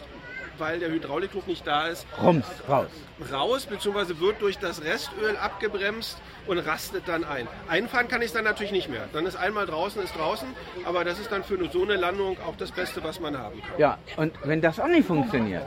[0.58, 2.88] weil der Hydraulikluft nicht da ist, Rums, raus.
[3.32, 7.48] raus, beziehungsweise wird durch das Restöl abgebremst und rastet dann ein.
[7.68, 9.08] Einfahren kann ich es dann natürlich nicht mehr.
[9.12, 10.48] Dann ist einmal draußen, ist draußen,
[10.84, 13.78] aber das ist dann für so eine Landung auch das Beste, was man haben kann.
[13.78, 15.64] Ja, und wenn das auch nicht funktioniert,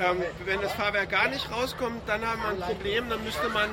[0.00, 3.66] Ähm, wenn das Fahrwerk gar nicht rauskommt, dann haben wir ein Problem, dann müsste man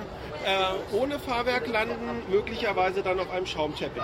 [0.45, 1.95] äh, ohne Fahrwerk landen,
[2.29, 4.03] möglicherweise dann auf einem Schaumteppich.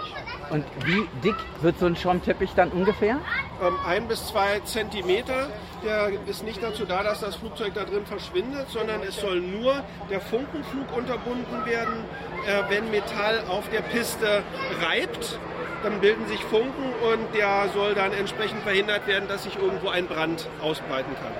[0.49, 3.19] und wie dick wird so ein Schaumteppich dann ungefähr?
[3.61, 5.47] Ähm, ein bis zwei Zentimeter.
[5.83, 9.83] Der ist nicht dazu da, dass das Flugzeug da drin verschwindet, sondern es soll nur
[10.09, 12.05] der Funkenflug unterbunden werden,
[12.45, 14.43] äh, wenn Metall auf der Piste
[14.81, 15.39] reibt.
[15.83, 20.07] Dann bilden sich Funken und der soll dann entsprechend verhindert werden, dass sich irgendwo ein
[20.07, 21.31] Brand ausbreiten kann.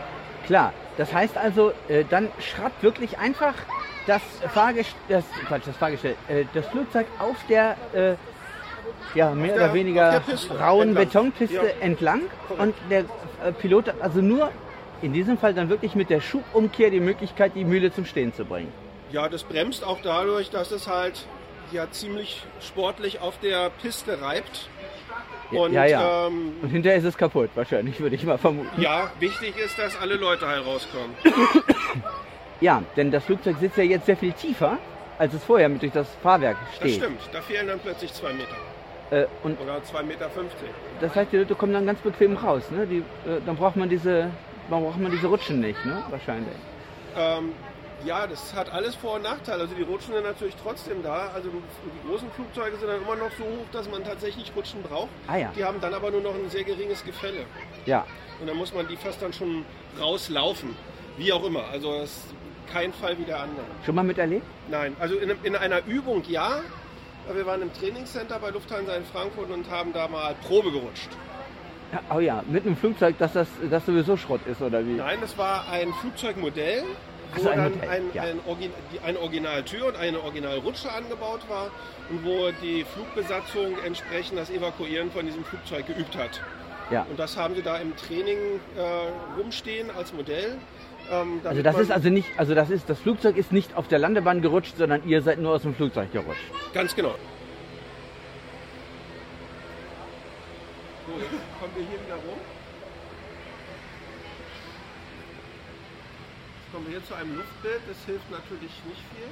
[0.45, 3.53] Klar, das heißt also, äh, dann schraubt wirklich einfach
[4.05, 4.21] das
[4.53, 8.15] Fahrgestell, das, Quatsch, das Fahrgestell, äh, das Flugzeug auf der, äh,
[9.15, 10.21] ja, mehr der- oder weniger
[10.59, 11.05] rauen entlang.
[11.05, 11.63] Betonpiste Ja.
[11.81, 12.21] entlang
[12.57, 13.01] und der
[13.43, 14.51] äh, Pilot hat also nur
[15.01, 18.45] in diesem Fall dann wirklich mit der Schubumkehr die Möglichkeit, die Mühle zum Stehen zu
[18.45, 18.71] bringen.
[19.11, 21.25] Ja, das bremst auch dadurch, dass es halt
[21.71, 24.69] ja ziemlich sportlich auf der Piste reibt.
[25.51, 26.27] Und ja, ja.
[26.27, 28.81] Ähm, Und hinterher ist es kaputt, wahrscheinlich, würde ich mal vermuten.
[28.81, 31.15] ja, wichtig ist, dass alle Leute halt rauskommen.
[32.59, 34.79] Ja, denn das Flugzeug sitzt ja jetzt sehr viel tiefer,
[35.19, 36.95] als es vorher mit durch das Fahrwerk Das steht.
[37.03, 38.55] stimmt, da fehlen dann plötzlich zwei Meter
[39.09, 40.29] Äh, und oder zwei Meter.
[40.29, 40.69] fünfzig.
[40.99, 42.63] das heißt, die Leute kommen dann ganz bequem raus.
[42.71, 42.85] Ne?
[42.85, 44.29] Die, äh, dann braucht man diese,
[44.69, 46.03] dann braucht man diese Rutschen nicht, ne?
[46.09, 46.55] Wahrscheinlich.
[47.15, 47.53] Ähm,
[48.03, 49.61] ja, das hat alles Vor- und Nachteile.
[49.61, 51.31] Also die Rutschen sind natürlich trotzdem da.
[51.33, 55.09] Also die großen Flugzeuge sind dann immer noch so hoch, dass man tatsächlich Rutschen braucht.
[55.27, 55.51] Ah ja.
[55.55, 57.45] Die haben dann aber nur noch ein sehr geringes Gefälle.
[57.85, 58.05] Ja.
[58.39, 59.65] Und dann muss man die fast dann schon
[59.99, 60.75] rauslaufen.
[61.17, 61.63] Wie auch immer.
[61.71, 62.25] Also es ist
[62.71, 63.65] kein Fall wie der andere.
[63.85, 64.45] Schon mal miterlebt?
[64.69, 66.59] Nein, also in, in einer Übung ja.
[67.33, 71.09] Wir waren im Trainingscenter bei Lufthansa in Frankfurt und haben da mal Probe gerutscht.
[71.91, 74.93] Ja, oh ja, mit einem Flugzeug, dass das, das sowieso Schrott ist, oder wie?
[74.93, 76.83] Nein, das war ein Flugzeugmodell,
[77.35, 78.23] wo so, ein dann Modell, ein, ja.
[78.23, 78.69] ein, Orgi
[79.05, 81.69] eine Originaltür und eine Originalrutsche angebaut war
[82.09, 86.41] und wo die Flugbesatzung entsprechend das Evakuieren von diesem Flugzeug geübt hat.
[86.91, 87.05] Ja.
[87.09, 88.37] Und das haben sie da im Training
[88.77, 90.57] äh, rumstehen als Modell.
[91.09, 93.99] Ähm, Also das ist also nicht, also das ist, das Flugzeug ist nicht auf der
[93.99, 96.41] Landebahn gerutscht, sondern ihr seid nur aus dem Flugzeug gerutscht.
[96.73, 97.15] Ganz genau.
[101.07, 102.39] So, jetzt kommen wir hier wieder rum.
[106.59, 107.81] Jetzt kommen wir hier zu einem Luftbild.
[107.87, 109.27] Das hilft natürlich nicht viel.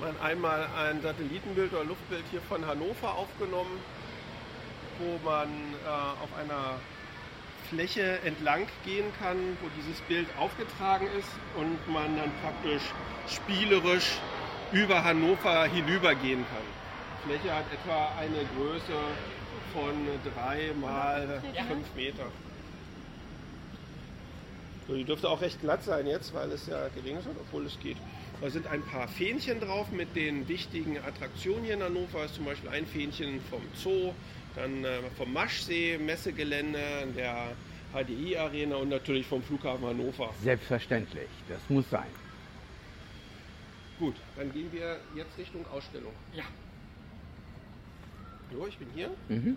[0.00, 3.78] Man einmal ein Satellitenbild oder Luftbild hier von Hannover aufgenommen,
[4.98, 5.88] wo man äh,
[6.24, 6.80] auf einer
[7.70, 12.82] Fläche entlang gehen kann, wo dieses Bild aufgetragen ist und man dann praktisch
[13.28, 14.18] spielerisch
[14.72, 16.66] über Hannover hinübergehen kann.
[17.22, 18.92] Die Fläche hat etwa eine Größe
[19.72, 19.92] von
[20.34, 22.26] 3 mal 5 Meter.
[24.88, 27.78] So, die dürfte auch recht glatt sein jetzt, weil es ja geregnet hat, obwohl es
[27.78, 27.98] geht.
[28.40, 32.22] Da sind ein paar Fähnchen drauf mit den wichtigen Attraktionen hier in Hannover.
[32.22, 34.12] Das ist zum Beispiel ein Fähnchen vom Zoo,
[34.56, 37.52] dann äh, vom Maschsee, Messegelände, der
[37.92, 40.32] HDI-Arena und natürlich vom Flughafen Hannover.
[40.42, 42.06] Selbstverständlich, das muss sein.
[43.98, 46.12] Gut, dann gehen wir jetzt Richtung Ausstellung.
[46.34, 46.44] Ja.
[48.52, 49.10] So, ich bin hier.
[49.28, 49.56] Mhm.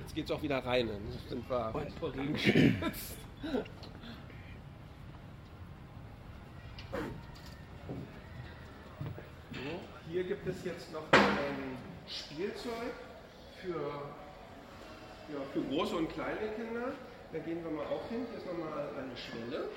[0.00, 0.88] Jetzt geht's auch wieder rein.
[0.88, 3.16] Dann sind wir vor Regen geschützt.
[9.52, 11.76] So, hier gibt es jetzt noch ein
[12.08, 12.92] Spielzeug
[13.60, 13.80] für,
[15.32, 16.92] ja, für große und kleine Kinder.
[17.32, 18.26] Da gehen wir mal auch hin.
[18.30, 19.68] Hier ist nochmal eine Schwelle.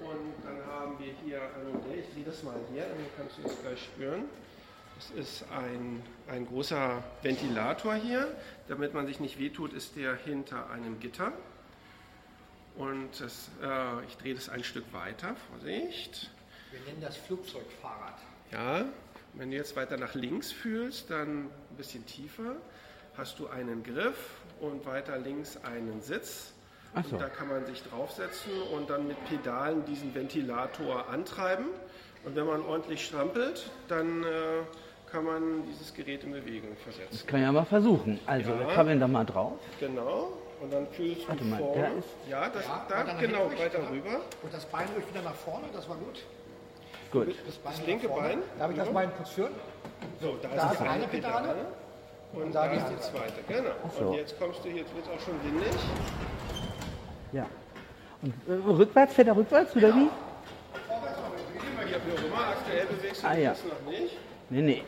[0.00, 2.00] Und dann haben wir hier ein Modell.
[2.00, 4.24] Ich drehe das mal her, dann kannst du es gleich spüren.
[4.96, 8.34] Das ist ein, ein großer Ventilator hier.
[8.68, 11.32] Damit man sich nicht wehtut, ist der hinter einem Gitter.
[12.76, 15.36] Und das, äh, ich drehe das ein Stück weiter.
[15.50, 16.30] Vorsicht.
[16.70, 18.18] Wir nennen das Flugzeugfahrrad.
[18.52, 18.84] Ja,
[19.34, 22.56] wenn du jetzt weiter nach links fühlst, dann ein bisschen tiefer,
[23.16, 24.16] hast du einen Griff
[24.60, 26.52] und weiter links einen Sitz.
[27.08, 27.14] So.
[27.16, 31.66] Und da kann man sich draufsetzen und dann mit Pedalen diesen Ventilator antreiben.
[32.24, 34.26] Und wenn man ordentlich strampelt, dann äh,
[35.10, 37.08] kann man dieses Gerät in Bewegung versetzen.
[37.12, 38.18] Das kann ich ja mal versuchen.
[38.26, 38.58] Also, Ja.
[38.58, 39.52] wir krabbeln da mal drauf.
[39.78, 40.32] Genau.
[40.60, 41.90] Und dann fühlst du Warte mal, vorne.
[41.98, 44.20] ist- ja, das, Ja, da, genau, weiter rüber.
[44.42, 46.20] Und das Bein ruhig wieder nach vorne, das war gut.
[47.12, 47.28] Gut.
[47.46, 48.08] Das, Das linke.
[48.08, 48.38] Bein.
[48.58, 49.52] Darf ich das Bein kurz führen?
[50.20, 51.54] So, da, Da ist ist die eine Pedale.
[52.32, 53.42] Und da da die ist die zweite.
[53.48, 53.70] Genau.
[53.98, 54.04] so.
[54.06, 55.72] Und jetzt kommst du, jetzt wird es auch schon windig.
[57.32, 57.46] Ja.
[58.22, 60.08] Und äh, rückwärts, fährt er rückwärts, oder wie?
[61.92, 63.50] Wie auch immer, aktuell bewegst du Ah, dich ja.
[63.50, 64.16] noch nicht.
[64.50, 64.82] Nee, nee.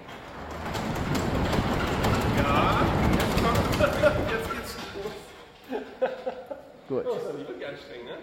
[2.36, 2.80] Ja,
[3.12, 3.42] jetzt
[4.30, 6.10] Jetzt geht's los.
[6.88, 7.04] Gut.
[7.06, 8.16] Das ist aber wirklich anstrengend, ne?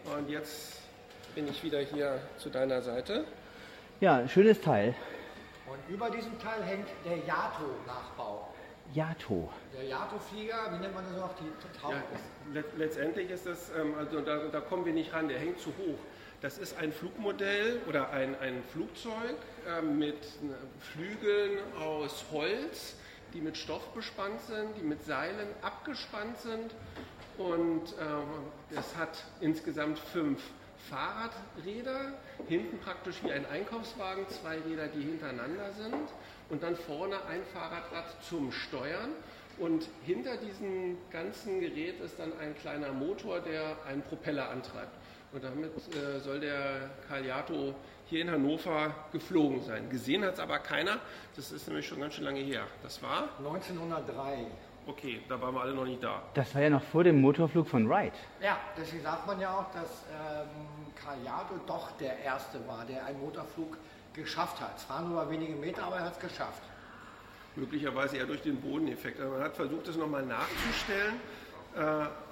[0.05, 0.83] Und jetzt
[1.35, 3.25] bin ich wieder hier zu deiner Seite.
[4.01, 4.95] Ja, ein schönes Teil.
[5.67, 8.49] Und über diesem Teil hängt der Yato-Nachbau.
[8.95, 9.51] Yato.
[9.75, 11.35] Der Yato-Flieger, wie nennt man das noch?
[11.37, 12.03] Die Trau Ja,
[12.77, 15.99] letztendlich ist das, ähm, also da, da kommen wir nicht ran, der hängt zu hoch.
[16.41, 19.37] Das ist ein Flugmodell oder ein, ein Flugzeug
[19.69, 22.95] ähm, mit äh, Flügeln aus Holz,
[23.35, 26.75] die mit Stoff bespannt sind, die mit Seilen abgespannt sind.
[27.37, 30.43] Und ähm, es hat insgesamt fünf
[30.91, 32.15] Fahrradräder,
[32.49, 36.09] hinten praktisch wie ein Einkaufswagen, zwei Räder, die hintereinander sind
[36.51, 39.11] und dann vorne ein Fahrradrad zum Steuern.
[39.59, 44.97] Und hinter diesem ganzen Gerät ist dann ein kleiner Motor, der einen Propeller antreibt.
[45.33, 47.75] Und damit äh, soll der Cagliato
[48.09, 49.89] hier in Hannover geflogen sein.
[49.91, 50.99] Gesehen hat es aber keiner.
[51.37, 52.65] Das ist nämlich schon ganz schön lange her.
[52.83, 54.47] Das war, 1903.
[54.87, 56.23] okay, da waren wir alle noch nicht da.
[56.35, 58.15] Das war ja noch vor dem Motorflug von Wright.
[58.43, 60.49] Ja, deswegen sagt man ja auch, dass ähm,
[60.97, 63.77] Cagliato doch der Erste war, der einen Motorflug
[64.15, 64.81] geschafft hat.
[64.81, 66.63] Zwar nur über wenige Meter, aber er hat es geschafft.
[67.57, 69.21] möglicherweise eher durch den Bodeneffekt.
[69.21, 71.17] Also man hat versucht, das nochmal nachzustellen,
[71.77, 71.81] äh,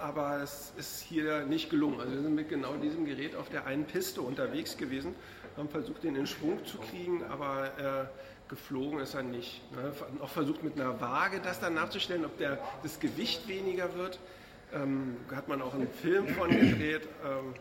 [0.01, 2.01] aber es ist hier nicht gelungen.
[2.01, 5.15] Also wir sind mit genau diesem Gerät auf der einen Piste unterwegs gewesen,
[5.57, 9.61] haben versucht, den in Schwung zu kriegen, aber äh, geflogen ist er nicht.
[9.73, 9.93] Ne?
[10.21, 14.19] Auch versucht mit einer Waage das dann nachzustellen, ob der, das Gewicht weniger wird.
[14.75, 17.09] Ähm, hat man auch einen Film von gedreht.
[17.25, 17.55] Ähm,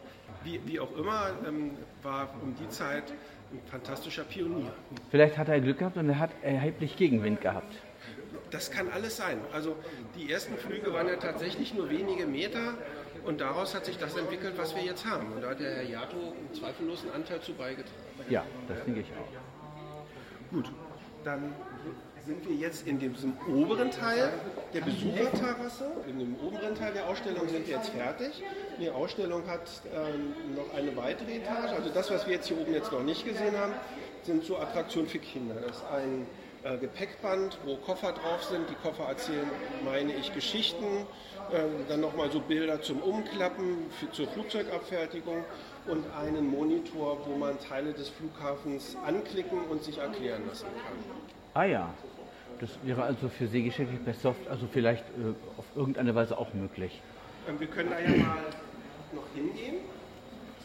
[0.44, 1.72] wie, wie auch immer, ähm,
[2.04, 3.04] war um die Zeit
[3.52, 4.74] ein fantastischer Pionier.
[5.12, 7.74] Vielleicht hat er Glück gehabt und er hat erheblich Gegenwind gehabt.
[8.52, 9.40] Das kann alles sein.
[9.54, 9.76] Also
[10.16, 12.76] die ersten Flüge waren ja tatsächlich nur wenige Meter
[13.26, 15.34] und daraus hat sich das entwickelt, was wir jetzt haben.
[15.34, 17.92] Und da hat der Herr Jato zweifellos einen Anteil zu beigetragen.
[18.30, 20.52] Ja, das denke ich auch.
[20.52, 20.72] Gut,
[21.24, 21.54] dann
[22.26, 24.32] sind wir jetzt in diesem oberen Teil
[24.74, 25.92] der Besucherterrasse.
[26.08, 28.44] In dem oberen Teil der Ausstellung sind wir jetzt fertig.
[28.80, 31.72] Die Ausstellung hat ähm, noch eine weitere Etage.
[31.72, 33.74] Also das, was wir jetzt hier oben jetzt noch nicht gesehen haben,
[34.24, 35.56] sind so Attraktionen für Kinder.
[35.56, 36.26] Das ist ein
[36.64, 38.68] äh, Gepäckband, wo Koffer drauf sind.
[38.70, 39.50] Die Koffer erzählen,
[39.84, 41.06] meine ich, Geschichten.
[41.54, 45.46] Ähm, dann nochmal so Bilder zum Umklappen für, zur Flugzeugabfertigung
[45.88, 50.98] und einen Monitor, wo man Teile des Flughafens anklicken und sich erklären lassen kann.
[51.54, 51.94] Ah ja,
[52.60, 57.02] das wäre also für Seegeschäfte per Soft, also vielleicht äh, auf irgendeine Weise auch möglich.
[57.48, 58.38] Ähm, Wir können da ja mal
[59.14, 59.86] noch hingehen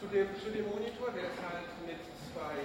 [0.01, 1.13] zu dem, zu dem Monitor.
[1.13, 2.01] Der ist halt mit
[2.33, 2.57] zwei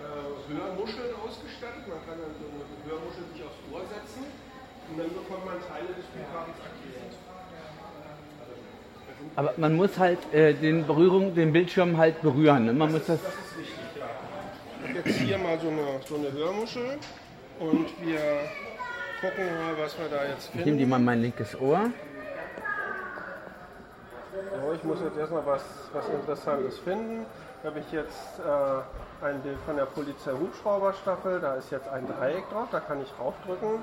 [0.00, 1.84] äh, Hörmuscheln ausgestattet.
[1.86, 4.24] Man kann dann so eine Hörmuschel sich aufs Ohr setzen
[4.88, 7.12] und dann bekommt man Teile des Flughafens erklärt.
[9.34, 12.66] Aber man muss halt äh, den Berührung, den Bildschirm halt berühren.
[12.66, 12.72] Ne?
[12.72, 13.20] Man muss das.
[13.22, 14.06] Das ist wichtig, ja.
[14.90, 16.98] Ich habe jetzt hier mal so eine, so eine Hörmuschel
[17.58, 18.20] und wir
[19.20, 20.78] gucken mal, was wir da jetzt Ich nehme finden.
[20.78, 21.90] die mal in mein linkes Ohr.
[24.32, 27.24] So, ich muss jetzt erstmal was, was Interessantes finden.
[27.62, 31.40] Da habe ich jetzt äh, ein Bild von der Polizei-Hubschrauberstaffel.
[31.40, 33.80] Da ist jetzt ein Dreieck drauf, da kann ich draufdrücken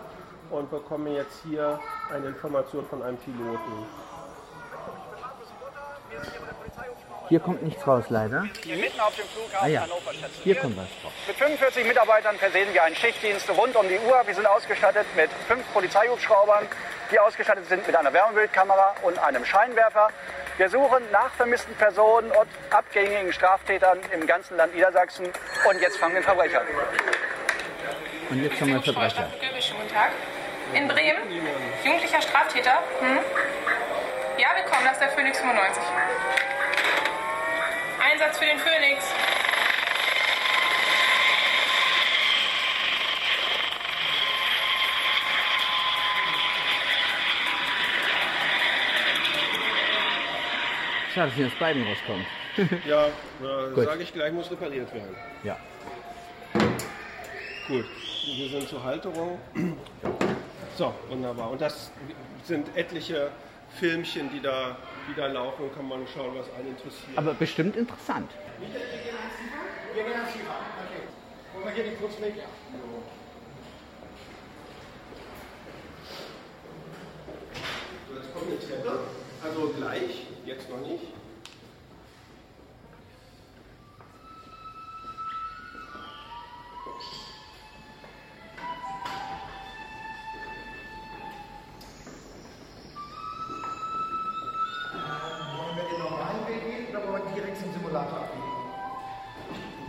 [0.51, 1.79] und bekomme jetzt hier
[2.13, 3.85] eine Information von einem Piloten.
[7.33, 8.47] Hier kommt nichts raus, leider.
[8.63, 10.43] Hier mitten auf dem Flughafen Ah ja, Hannover stationiert.
[10.43, 11.11] hier kommt was drauf.
[11.25, 14.21] Mit 45 Mitarbeitern versehen wir einen Schichtdienst rund um die Uhr.
[14.23, 16.67] Wir sind ausgestattet mit fünf Polizeihubschraubern,
[17.11, 20.09] die ausgestattet sind mit einer Wärmebildkamera und einem Scheinwerfer.
[20.57, 25.25] Wir suchen nach vermissten Personen und abgängigen Straftätern im ganzen Land Niedersachsen.
[25.25, 26.67] Und jetzt fangen wir Verbrecher an.
[28.29, 29.27] Und jetzt haben wir Verbrecher.
[29.41, 30.11] Guten Tag.
[30.75, 31.23] In Bremen?
[31.83, 32.77] Jugendlicher Straftäter?
[32.99, 33.17] Hm?
[34.37, 35.81] Ja, wir kommen, das ist der Phoenix 95.
[38.13, 39.05] Einsatz für den Phoenix.
[51.15, 52.25] Schade, dass hier aus beiden rauskommt.
[52.85, 53.85] Ja, äh, Gut.
[53.85, 55.15] sage ich gleich, muss repariert werden.
[55.43, 55.57] Ja.
[57.67, 57.85] Gut,
[58.37, 59.39] wir sind zur Halterung.
[60.77, 61.49] So, wunderbar.
[61.49, 61.91] Und das
[62.43, 63.31] sind etliche
[63.79, 64.77] Filmchen, die da,
[65.07, 65.73] die da laufen.
[65.75, 67.17] Kann man schauen, was einen interessiert.
[67.17, 68.31] Aber bestimmt interessant.
[68.59, 68.67] Wir
[70.03, 70.55] gehen ans Tiefer.
[70.85, 71.03] Okay.
[71.53, 72.37] Wollen wir hier den kurzen Weg?
[72.37, 72.43] Ja.
[78.09, 78.99] So, jetzt kommt eine Treppe.
[79.43, 81.03] Also gleich, jetzt noch nicht.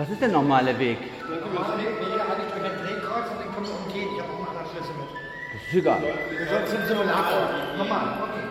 [0.04, 0.98] Was ist der normale Weg?
[1.24, 4.08] Normaler Weg wäre hier eigentlich durch den Drehkreuz und dann kommt man umgehen.
[4.12, 5.08] Ich habe auch einen anderen Schlüssel mit.
[5.08, 6.02] Das ist egal.
[6.04, 7.42] Wir sollten zum Simulator.
[7.78, 8.44] Normal, okay.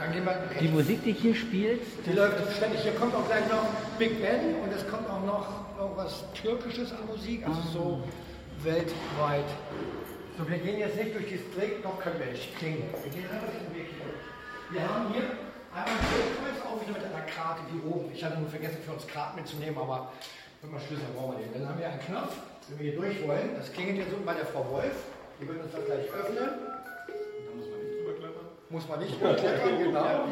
[0.00, 0.66] Dann gehen wir Die.
[0.66, 2.80] Musik, die hier spielt, Die läuft ständig.
[2.80, 5.46] Hier kommt auch gleich noch Big Ben und es kommt auch noch
[5.78, 8.02] irgendwas Türkisches an Musik, also so
[8.64, 9.46] weltweit.
[10.36, 12.82] So, wir gehen jetzt nicht durch dieses Dreh, doch können wir nicht klingen.
[13.04, 14.10] Wir gehen einfach diesen Weg hier.
[14.74, 15.22] Wir haben hier
[15.70, 18.10] einmal ein Drehkreuz, auch wieder mit einer Karte wie oben.
[18.10, 20.10] Ich hatte nur vergessen, für uns Karten mitzunehmen, aber
[20.62, 21.52] wenn wir Schlüssel brauchen wir den.
[21.54, 22.36] Dann haben wir einen Knopf,
[22.68, 23.50] wenn wir hier durch wollen.
[23.56, 24.96] Das klingelt jetzt unten bei der Frau Wolf.
[25.40, 26.76] Die wird uns das gleich öffnen.
[28.68, 30.26] Muss man nicht überklettern, genau.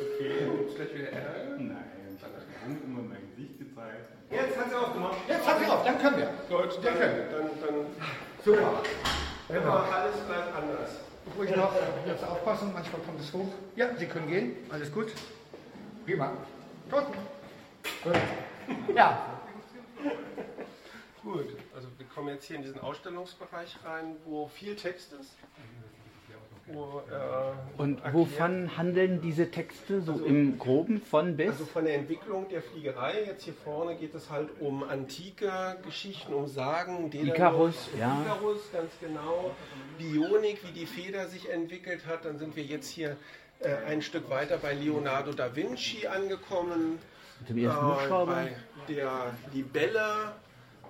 [0.00, 1.56] Okay, gibt's gleich wieder Ärger?
[1.56, 4.10] Nein, ich habe Hand immer mein Gesicht gezeigt.
[4.30, 5.16] Jetzt hat sie aufgemacht.
[5.28, 6.26] Jetzt hat sie auf, dann können wir.
[6.48, 7.86] Gut, dann, dann, dann,
[8.44, 8.82] Super.
[9.48, 10.90] dann aber alles bleibt anders.
[11.38, 11.72] Ruhig noch
[12.06, 13.52] jetzt aufpassen, manchmal kommt es hoch.
[13.76, 14.56] Ja, Sie können gehen.
[14.70, 15.12] Alles gut.
[16.04, 16.32] Prima.
[16.90, 17.04] Gut.
[18.02, 18.14] Gut.
[18.94, 19.40] Ja.
[21.22, 25.34] Gut, also wir kommen jetzt hier in diesen Ausstellungsbereich rein, wo viel Text ist.
[26.72, 31.48] Wo, äh, und erklärt- wovon handeln diese Texte so im Groben von bis?
[31.50, 35.50] Also von der Entwicklung der Fliegerei, jetzt hier vorne geht es halt um antike
[35.84, 38.22] Geschichten, um Sagen, Daedalus, Icarus, ja.
[38.22, 39.50] Icarus, ganz genau,
[39.98, 42.24] Bionik, wie die Feder sich entwickelt hat.
[42.24, 43.16] Dann sind wir jetzt hier
[43.58, 47.00] äh, ein Stück weiter bei Leonardo da Vinci angekommen.
[47.40, 48.32] Mit dem ersten Äh, Hubschrauber?
[48.34, 48.56] bei
[48.88, 50.34] der Libelle,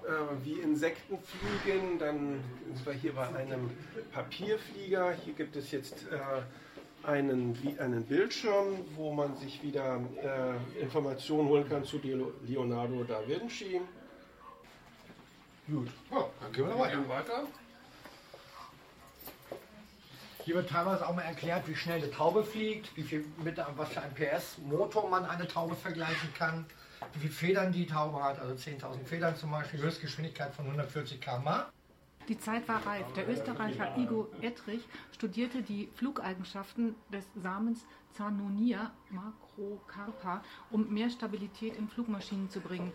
[0.05, 1.98] äh, wie Insekten fliegen.
[1.98, 3.70] Dann sind wir hier bei einem
[4.12, 5.12] Papierflieger.
[5.24, 11.48] Hier gibt es jetzt äh, einen, wie einen Bildschirm, wo man sich wieder äh, Informationen
[11.48, 13.80] holen kann zu Leo- Leonardo da Vinci.
[15.70, 17.44] Gut, Oh, dann gehen wir noch weiter.
[20.45, 23.91] Hier wird teilweise auch mal erklärt, wie schnell eine Taube fliegt, wie viel mit was
[23.91, 26.64] für ein PS-Motor man eine Taube vergleichen kann,
[27.14, 31.70] wie viele Federn die Taube hat, also 10.000 Federn zum Beispiel, Höchstgeschwindigkeit von 140 km/h.
[32.28, 33.07] Die Zeit war reif.
[33.16, 41.88] Der Österreicher Igo Ettrich studierte die Flugeigenschaften des Samens Zanonia macrocarpa, um mehr Stabilität in
[41.88, 42.93] Flugmaschinen zu bringen.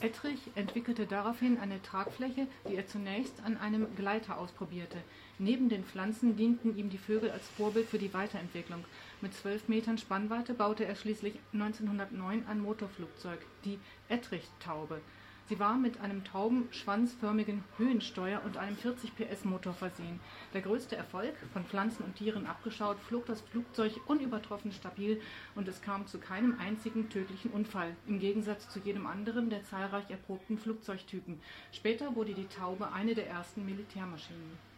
[0.00, 4.98] Ettrich entwickelte daraufhin eine Tragfläche, die er zunächst an einem Gleiter ausprobierte.
[5.42, 8.84] Neben den Pflanzen dienten ihm die Vögel als Vorbild für die Weiterentwicklung.
[9.22, 13.78] Mit 12 Metern Spannweite baute er schließlich 1909 ein Motorflugzeug, die
[14.10, 15.00] Ettrich-Taube.
[15.48, 20.20] Sie war mit einem taubenschwanzförmigen Höhensteuer und einem 40 PS Motor versehen.
[20.52, 25.22] Der größte Erfolg, von Pflanzen und Tieren abgeschaut, flog das Flugzeug unübertroffen stabil
[25.54, 30.10] und es kam zu keinem einzigen tödlichen Unfall, im Gegensatz zu jedem anderen der zahlreich
[30.10, 31.40] erprobten Flugzeugtypen.
[31.72, 34.69] Später wurde die Taube eine der ersten Militärmaschinen.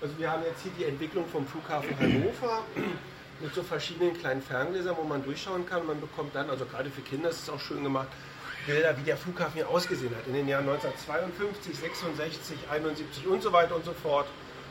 [0.00, 2.64] Also wir haben jetzt hier die Entwicklung vom Flughafen Hannover
[3.40, 5.86] mit so verschiedenen kleinen Ferngläsern, wo man durchschauen kann.
[5.86, 8.08] Man bekommt dann, also gerade für Kinder ist es auch schön gemacht,
[8.66, 13.52] Bilder, wie der Flughafen hier ausgesehen hat in den Jahren 1952, 66, 71 und so
[13.52, 14.26] weiter und so fort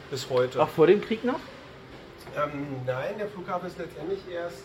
[0.09, 0.61] bis heute.
[0.61, 1.39] Auch vor dem Krieg noch?
[2.35, 4.63] Ähm, nein, der Flughafen ist letztendlich erst,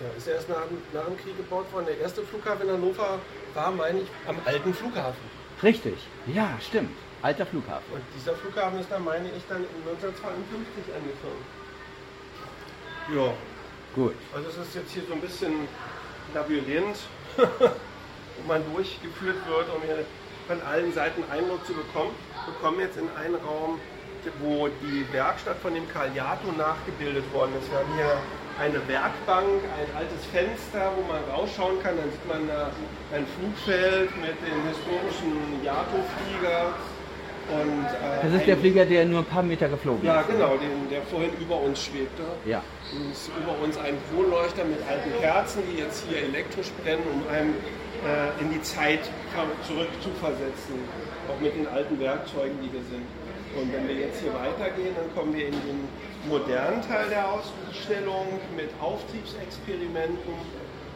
[0.00, 0.64] ja, ist erst nach,
[0.94, 1.86] nach dem Krieg gebaut worden.
[1.86, 3.18] Der erste Flughafen in Hannover
[3.54, 5.22] war, meine ich, am alten Flughafen.
[5.62, 5.96] Richtig.
[6.26, 6.96] Ja, stimmt.
[7.22, 7.94] Alter Flughafen.
[7.94, 11.44] Und dieser Flughafen ist dann, meine ich, dann 1952 angefangen.
[13.14, 13.32] Ja,
[13.94, 14.14] Gut.
[14.34, 15.68] also es ist jetzt hier so ein bisschen
[16.34, 16.98] Labyrinth,
[17.36, 20.04] wo man durchgeführt wird, um hier
[20.48, 22.10] von allen Seiten Eindruck zu bekommen.
[22.46, 23.78] Wir kommen jetzt in einen Raum,
[24.40, 27.70] wo die Werkstatt von dem Karl Jato nachgebildet worden ist.
[27.70, 28.16] Wir haben hier
[28.58, 31.96] eine Werkbank, ein altes Fenster, wo man rausschauen kann.
[31.96, 32.70] Dann sieht man da
[33.14, 36.74] ein Flugfeld mit dem historischen Jato-Flieger.
[37.50, 40.28] Und, äh, Das ist der Flieger, der nur ein paar Meter geflogen Ja, ist.
[40.28, 42.22] genau, den, der vorhin über uns schwebte.
[42.46, 42.62] Ja.
[42.92, 47.02] Und es ist über uns ein Kronleuchter mit alten Kerzen, die jetzt hier elektrisch brennen,
[47.12, 47.54] um einem
[48.06, 49.00] äh, in die Zeit
[49.66, 50.74] zurück zu versetzen.
[51.28, 53.06] Auch mit den alten Werkzeugen, die wir sind.
[53.58, 55.88] Und wenn wir jetzt hier weitergehen, dann kommen wir in den
[56.28, 60.32] modernen Teil der Ausstellung mit Auftriebsexperimenten.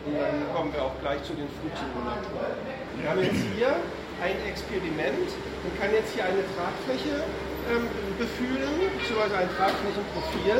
[0.06, 2.56] Und dann kommen wir auch gleich zu den Flugsimulatoren.
[3.00, 3.76] Wir haben jetzt hier
[4.22, 5.28] ein Experiment.
[5.64, 7.24] Man kann jetzt hier eine Tragfläche
[7.68, 7.84] ähm,
[8.18, 10.58] befühlen, beziehungsweise ein Tragflächenprofil.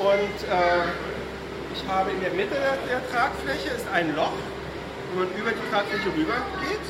[0.00, 0.84] Und äh,
[1.74, 4.34] ich habe in der Mitte der, der Tragfläche ist ein Loch,
[5.12, 6.86] wo man über die Tragfläche rüber geht.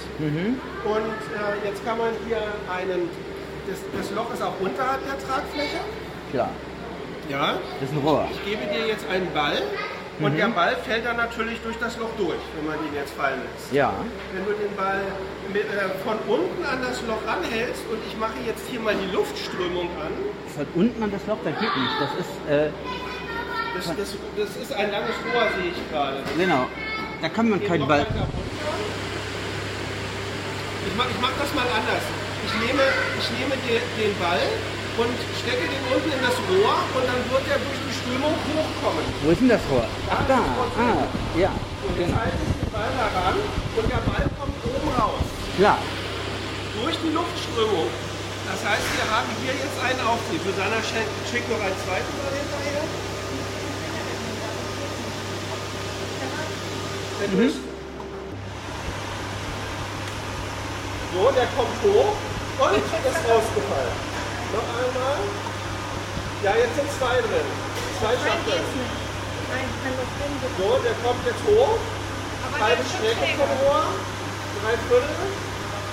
[0.84, 3.08] Und äh, jetzt kann man hier einen,
[3.66, 5.80] das, das Loch ist auch unterhalb der Tragfläche.
[6.30, 6.50] Klar.
[7.28, 7.58] Ja.
[7.80, 8.28] Das ist ein Rohr.
[8.30, 9.62] Ich gebe dir jetzt einen Ball
[10.20, 13.40] und der Ball fällt dann natürlich durch das Loch durch, wenn man den jetzt fallen
[13.42, 13.72] lässt.
[13.72, 13.92] Ja.
[14.32, 15.00] Wenn du den Ball
[15.52, 19.10] mit, äh, von unten an das Loch ranhältst und ich mache jetzt hier mal die
[19.14, 20.12] Luftströmung an,
[20.54, 21.96] Von unten an das Loch, das geht nicht.
[21.98, 22.70] Das ist, äh,
[23.74, 26.18] das, das, das ist ein langes Rohr, sehe ich gerade.
[26.38, 26.66] genau.
[27.20, 28.06] Da kann man den keinen Ball.
[30.86, 32.04] Ich mach, ich mach das mal anders.
[32.46, 32.82] Ich nehme,
[33.18, 33.54] ich nehme
[33.98, 34.46] den Ball
[34.96, 35.10] und
[35.42, 39.04] stecke den unten in das Rohr und dann wird er durch die Strömung hochkommen.
[39.22, 39.86] Wo ist denn das Rohr?
[40.06, 40.38] Ach da.
[40.78, 41.02] Ah,
[41.34, 41.50] ja.
[41.82, 42.18] Und jetzt Genau.
[42.22, 45.24] halte ich den Ball heran und der Ball kommt oben raus.
[45.58, 45.78] Klar.
[46.78, 47.90] Durch die Luftströmung.
[48.46, 50.40] Das heißt, wir haben hier jetzt einen Auftrieb.
[50.46, 52.84] Susanna schickt noch einen zweiten Ball hinterher.
[57.34, 57.50] Mhm.
[61.14, 62.14] So, der kommt hoch
[62.58, 64.13] und ist rausgefallen.
[64.54, 65.18] Noch einmal.
[66.46, 67.48] Ja, jetzt sind zwei drin.
[67.98, 68.62] Zwei Schachteln.
[70.58, 71.78] So, der kommt jetzt hoch.
[72.54, 73.82] Halbe Strecke vom Rohr.
[74.62, 75.26] Drei Viertel.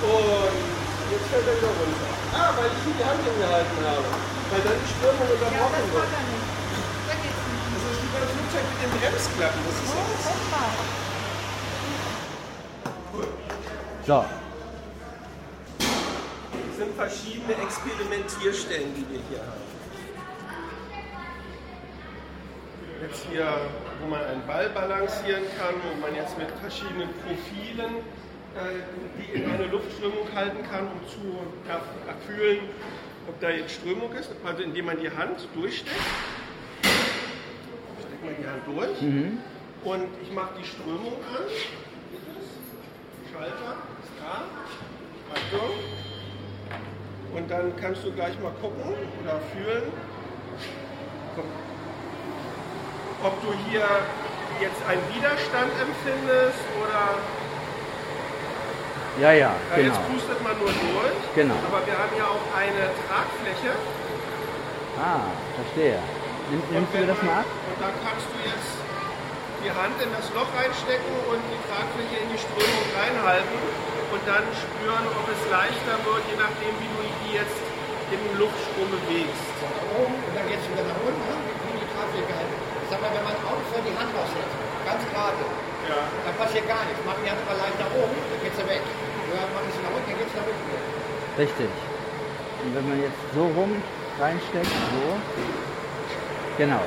[0.02, 0.62] Und
[1.10, 2.06] jetzt fällt er wieder runter.
[2.38, 4.06] Ah, weil ich hier die Hand hingehalten habe.
[4.54, 6.06] Weil dann die Strömung unterbrochen wird.
[6.06, 7.18] Das
[7.82, 9.62] ist wie beim Flugzeug mit den Bremsklappen.
[9.66, 10.30] Das ist jetzt.
[14.06, 14.22] So.
[14.22, 14.41] Das
[16.82, 19.62] sind verschiedene Experimentierstellen, die wir hier haben.
[23.04, 23.48] Jetzt hier,
[24.02, 27.98] wo man einen Ball balancieren kann, wo man jetzt mit verschiedenen Profilen
[28.56, 28.82] äh,
[29.18, 31.20] die in eine Luftströmung halten kann, um zu
[31.70, 32.60] erf- erfühlen,
[33.28, 35.96] ob da jetzt Strömung ist, also indem man die Hand durchsteckt.
[36.82, 36.90] Ich
[38.06, 39.00] stecke mal die Hand durch
[39.84, 41.46] und ich mache die Strömung an.
[43.32, 44.44] Schalter ist da.
[45.34, 45.70] Achtung.
[47.36, 48.84] Und dann kannst du gleich mal gucken
[49.24, 49.84] oder fühlen,
[53.24, 53.88] ob du hier
[54.60, 57.16] jetzt einen Widerstand empfindest oder
[59.22, 59.88] Ja, ja, genau.
[59.88, 61.18] jetzt pustet man nur durch.
[61.36, 61.56] Genau.
[61.72, 63.74] Aber wir haben ja auch eine Tragfläche.
[65.00, 66.00] Ah, verstehe.
[66.52, 67.46] Nimm, nimmst du das mal ab?
[67.48, 68.76] Und dann kannst du jetzt
[69.62, 73.58] die Hand in das Loch reinstecken und die Tragfläche in die Strömung reinhalten
[74.12, 77.62] und dann spüren, ob es leichter wird, je nachdem, wie du die jetzt
[78.12, 79.48] im Luftstrom bewegst.
[79.96, 81.22] oben und dann geht es wieder nach unten,
[81.68, 82.56] wie die Tragfläche halten.
[82.90, 84.52] Sag mal, wenn man vor die Hand raushält,
[84.84, 85.44] ganz gerade,
[85.88, 86.00] Ja.
[86.26, 87.02] dann passiert gar nichts.
[87.08, 88.84] Mach die Hand mal leicht nach oben, dann geht sie weg.
[89.32, 90.84] Oder mach ich sie nach unten, dann geht sie nach unten weg.
[91.40, 91.72] Richtig.
[92.64, 93.72] Und wenn man jetzt so rum
[94.20, 95.06] reinsteckt, so.
[96.58, 96.84] Genau.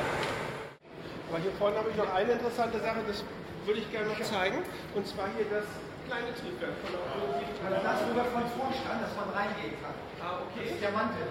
[1.35, 3.21] Aber hier vorne habe ich noch eine interessante Sache, das
[3.65, 4.63] würde ich gerne noch zeigen.
[4.95, 5.67] Und zwar hier das
[6.07, 9.91] kleine Triebwerk von der Auto Also das, wo wir von vorstand, dass man reingehen kann.
[10.23, 10.71] Ah, Das okay.
[10.71, 11.27] ist der Mantel.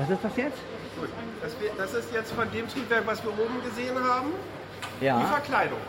[0.00, 0.60] Was ist das jetzt?
[0.96, 1.10] Gut.
[1.44, 4.32] Das, das ist jetzt von dem Triebwerk, was wir oben gesehen haben,
[5.02, 5.20] die Ja.
[5.20, 5.84] Verkleidung.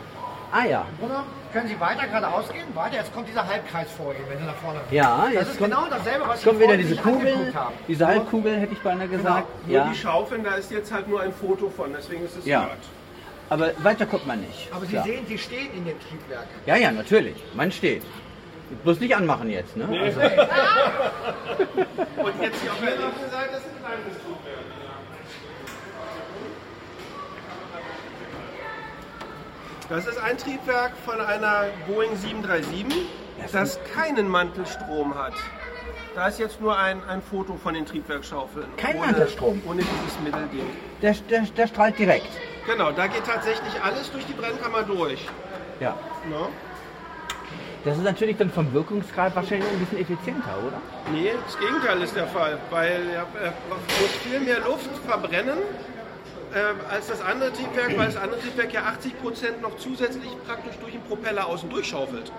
[0.52, 0.84] Ah ja.
[1.00, 1.24] Oder
[1.56, 2.64] können Sie weiter geradeaus gehen?
[2.74, 4.98] Weiter, jetzt kommt dieser Halbkreis vor Ihnen, wenn Sie nach vorne gehen.
[4.98, 7.54] Ja, Das jetzt ist kommt, genau dasselbe, was jetzt kommt Sie wieder diese Kugel, angeguckt
[7.54, 7.74] haben.
[7.88, 9.46] diese Halbkugel hätte ich beinahe gesagt.
[9.66, 9.88] Nur Ja.
[9.90, 12.68] die Schaufeln, da ist jetzt halt nur ein Foto von, deswegen ist es Ja.
[13.48, 14.68] Aber weiter kommt man nicht.
[14.70, 15.04] Aber Sie Klar.
[15.04, 16.46] sehen, Sie stehen in dem Triebwerk.
[16.66, 17.36] Ja, ja, natürlich.
[17.54, 18.02] Man steht.
[18.84, 19.84] Bloß nicht anmachen jetzt, ne?
[19.84, 20.28] Also, Und
[22.42, 24.75] jetzt hier auf der linken Seite ist ein kleines Triebwerk.
[29.88, 33.06] Das ist ein Triebwerk von einer Boeing 737,
[33.52, 35.34] das keinen Mantelstrom hat.
[36.16, 38.66] Da ist jetzt nur ein, ein Foto von den Triebwerksschaufeln.
[38.76, 39.62] Kein ohne, Mantelstrom?
[39.64, 40.66] Ohne dieses Mittelding.
[41.02, 42.26] der, der, der strahlt direkt.
[42.66, 45.24] Genau, da geht tatsächlich alles durch die Brennkammer durch.
[45.78, 45.94] Ja.
[46.28, 46.48] Ne?
[47.84, 50.80] Das ist natürlich dann vom Wirkungsgrad wahrscheinlich ein bisschen effizienter, oder?
[51.12, 53.52] Nee, das Gegenteil ist der Fall, weil er er
[54.00, 55.58] muss viel mehr Luft verbrennen
[56.54, 60.92] äh, als das andere Triebwerk, weil das andere Triebwerk ja 80% noch zusätzlich praktisch durch
[60.92, 62.30] den Propeller außen durchschaufelt.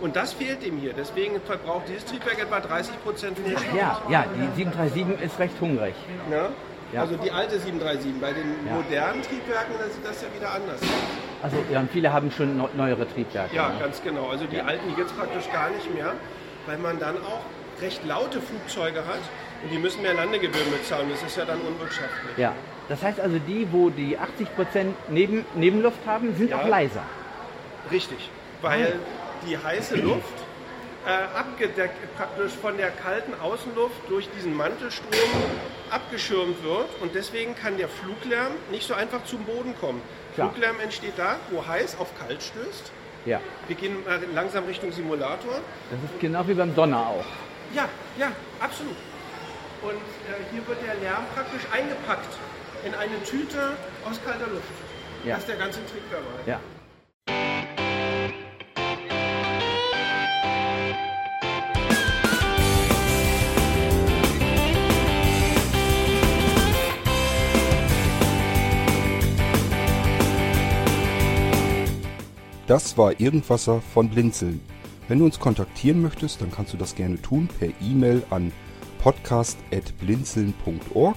[0.00, 0.92] Und das fehlt ihm hier.
[0.92, 3.74] Deswegen verbraucht dieses Triebwerk etwa 30% mehr Sprit.
[3.76, 5.94] Ja, ja, die 737 ist recht hungrig.
[6.30, 6.50] Ne?
[6.92, 7.00] Ja.
[7.02, 8.20] Also die alte 737.
[8.20, 8.74] Bei den Ja.
[8.74, 10.80] modernen Triebwerken sieht das ja wieder anders.
[11.42, 13.54] Also ja, viele haben schon neu- neuere Triebwerke.
[13.54, 13.80] Ja, ne?
[13.80, 14.28] ganz genau.
[14.28, 16.14] Also die alten es praktisch gar nicht mehr,
[16.66, 17.40] weil man dann auch
[17.82, 19.20] recht laute Flugzeuge hat
[19.62, 21.08] und die müssen mehr Landegebühren bezahlen.
[21.10, 22.36] Das ist ja dann unwirtschaftlich.
[22.36, 22.54] Ja.
[22.88, 26.60] Das heißt also, die, wo die 80% Neben, Nebenluft haben, sind Ja.
[26.62, 27.02] auch leiser.
[27.90, 28.30] Richtig,
[28.62, 28.98] weil
[29.46, 30.24] die heiße Luft
[31.06, 35.08] äh, abgedeckt praktisch von der kalten Außenluft durch diesen Mantelstrom
[35.90, 40.02] abgeschirmt wird und deswegen kann der Fluglärm nicht so einfach zum Boden kommen.
[40.34, 40.50] Klar.
[40.50, 42.92] Fluglärm entsteht da, wo heiß auf kalt stößt.
[43.24, 43.40] Ja.
[43.66, 45.60] Wir gehen mal langsam Richtung Simulator.
[45.90, 47.24] Das ist genau wie beim Donner auch.
[47.74, 48.96] Ja, ja, absolut.
[49.82, 52.34] Und äh, hier wird der Lärm praktisch eingepackt
[52.84, 53.72] in eine Tüte
[54.08, 54.64] aus kalter Luft.
[55.24, 55.34] Ja.
[55.34, 56.26] Das ist der ganze Trick dabei.
[56.46, 56.60] Ja.
[72.66, 74.60] Das war Irgendwasser von Blinzeln.
[75.08, 78.52] Wenn du uns kontaktieren möchtest, dann kannst du das gerne tun per E-Mail an
[78.98, 81.16] podcast.blinzeln.org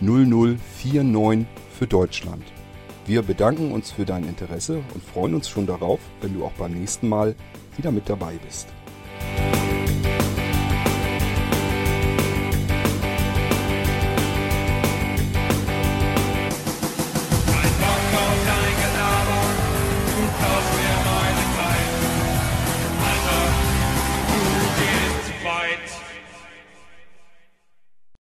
[0.00, 1.46] 0049
[1.78, 2.44] für Deutschland.
[3.06, 6.72] Wir bedanken uns für dein Interesse und freuen uns schon darauf, wenn du auch beim
[6.72, 7.34] nächsten Mal
[7.76, 8.68] wieder mit dabei bist.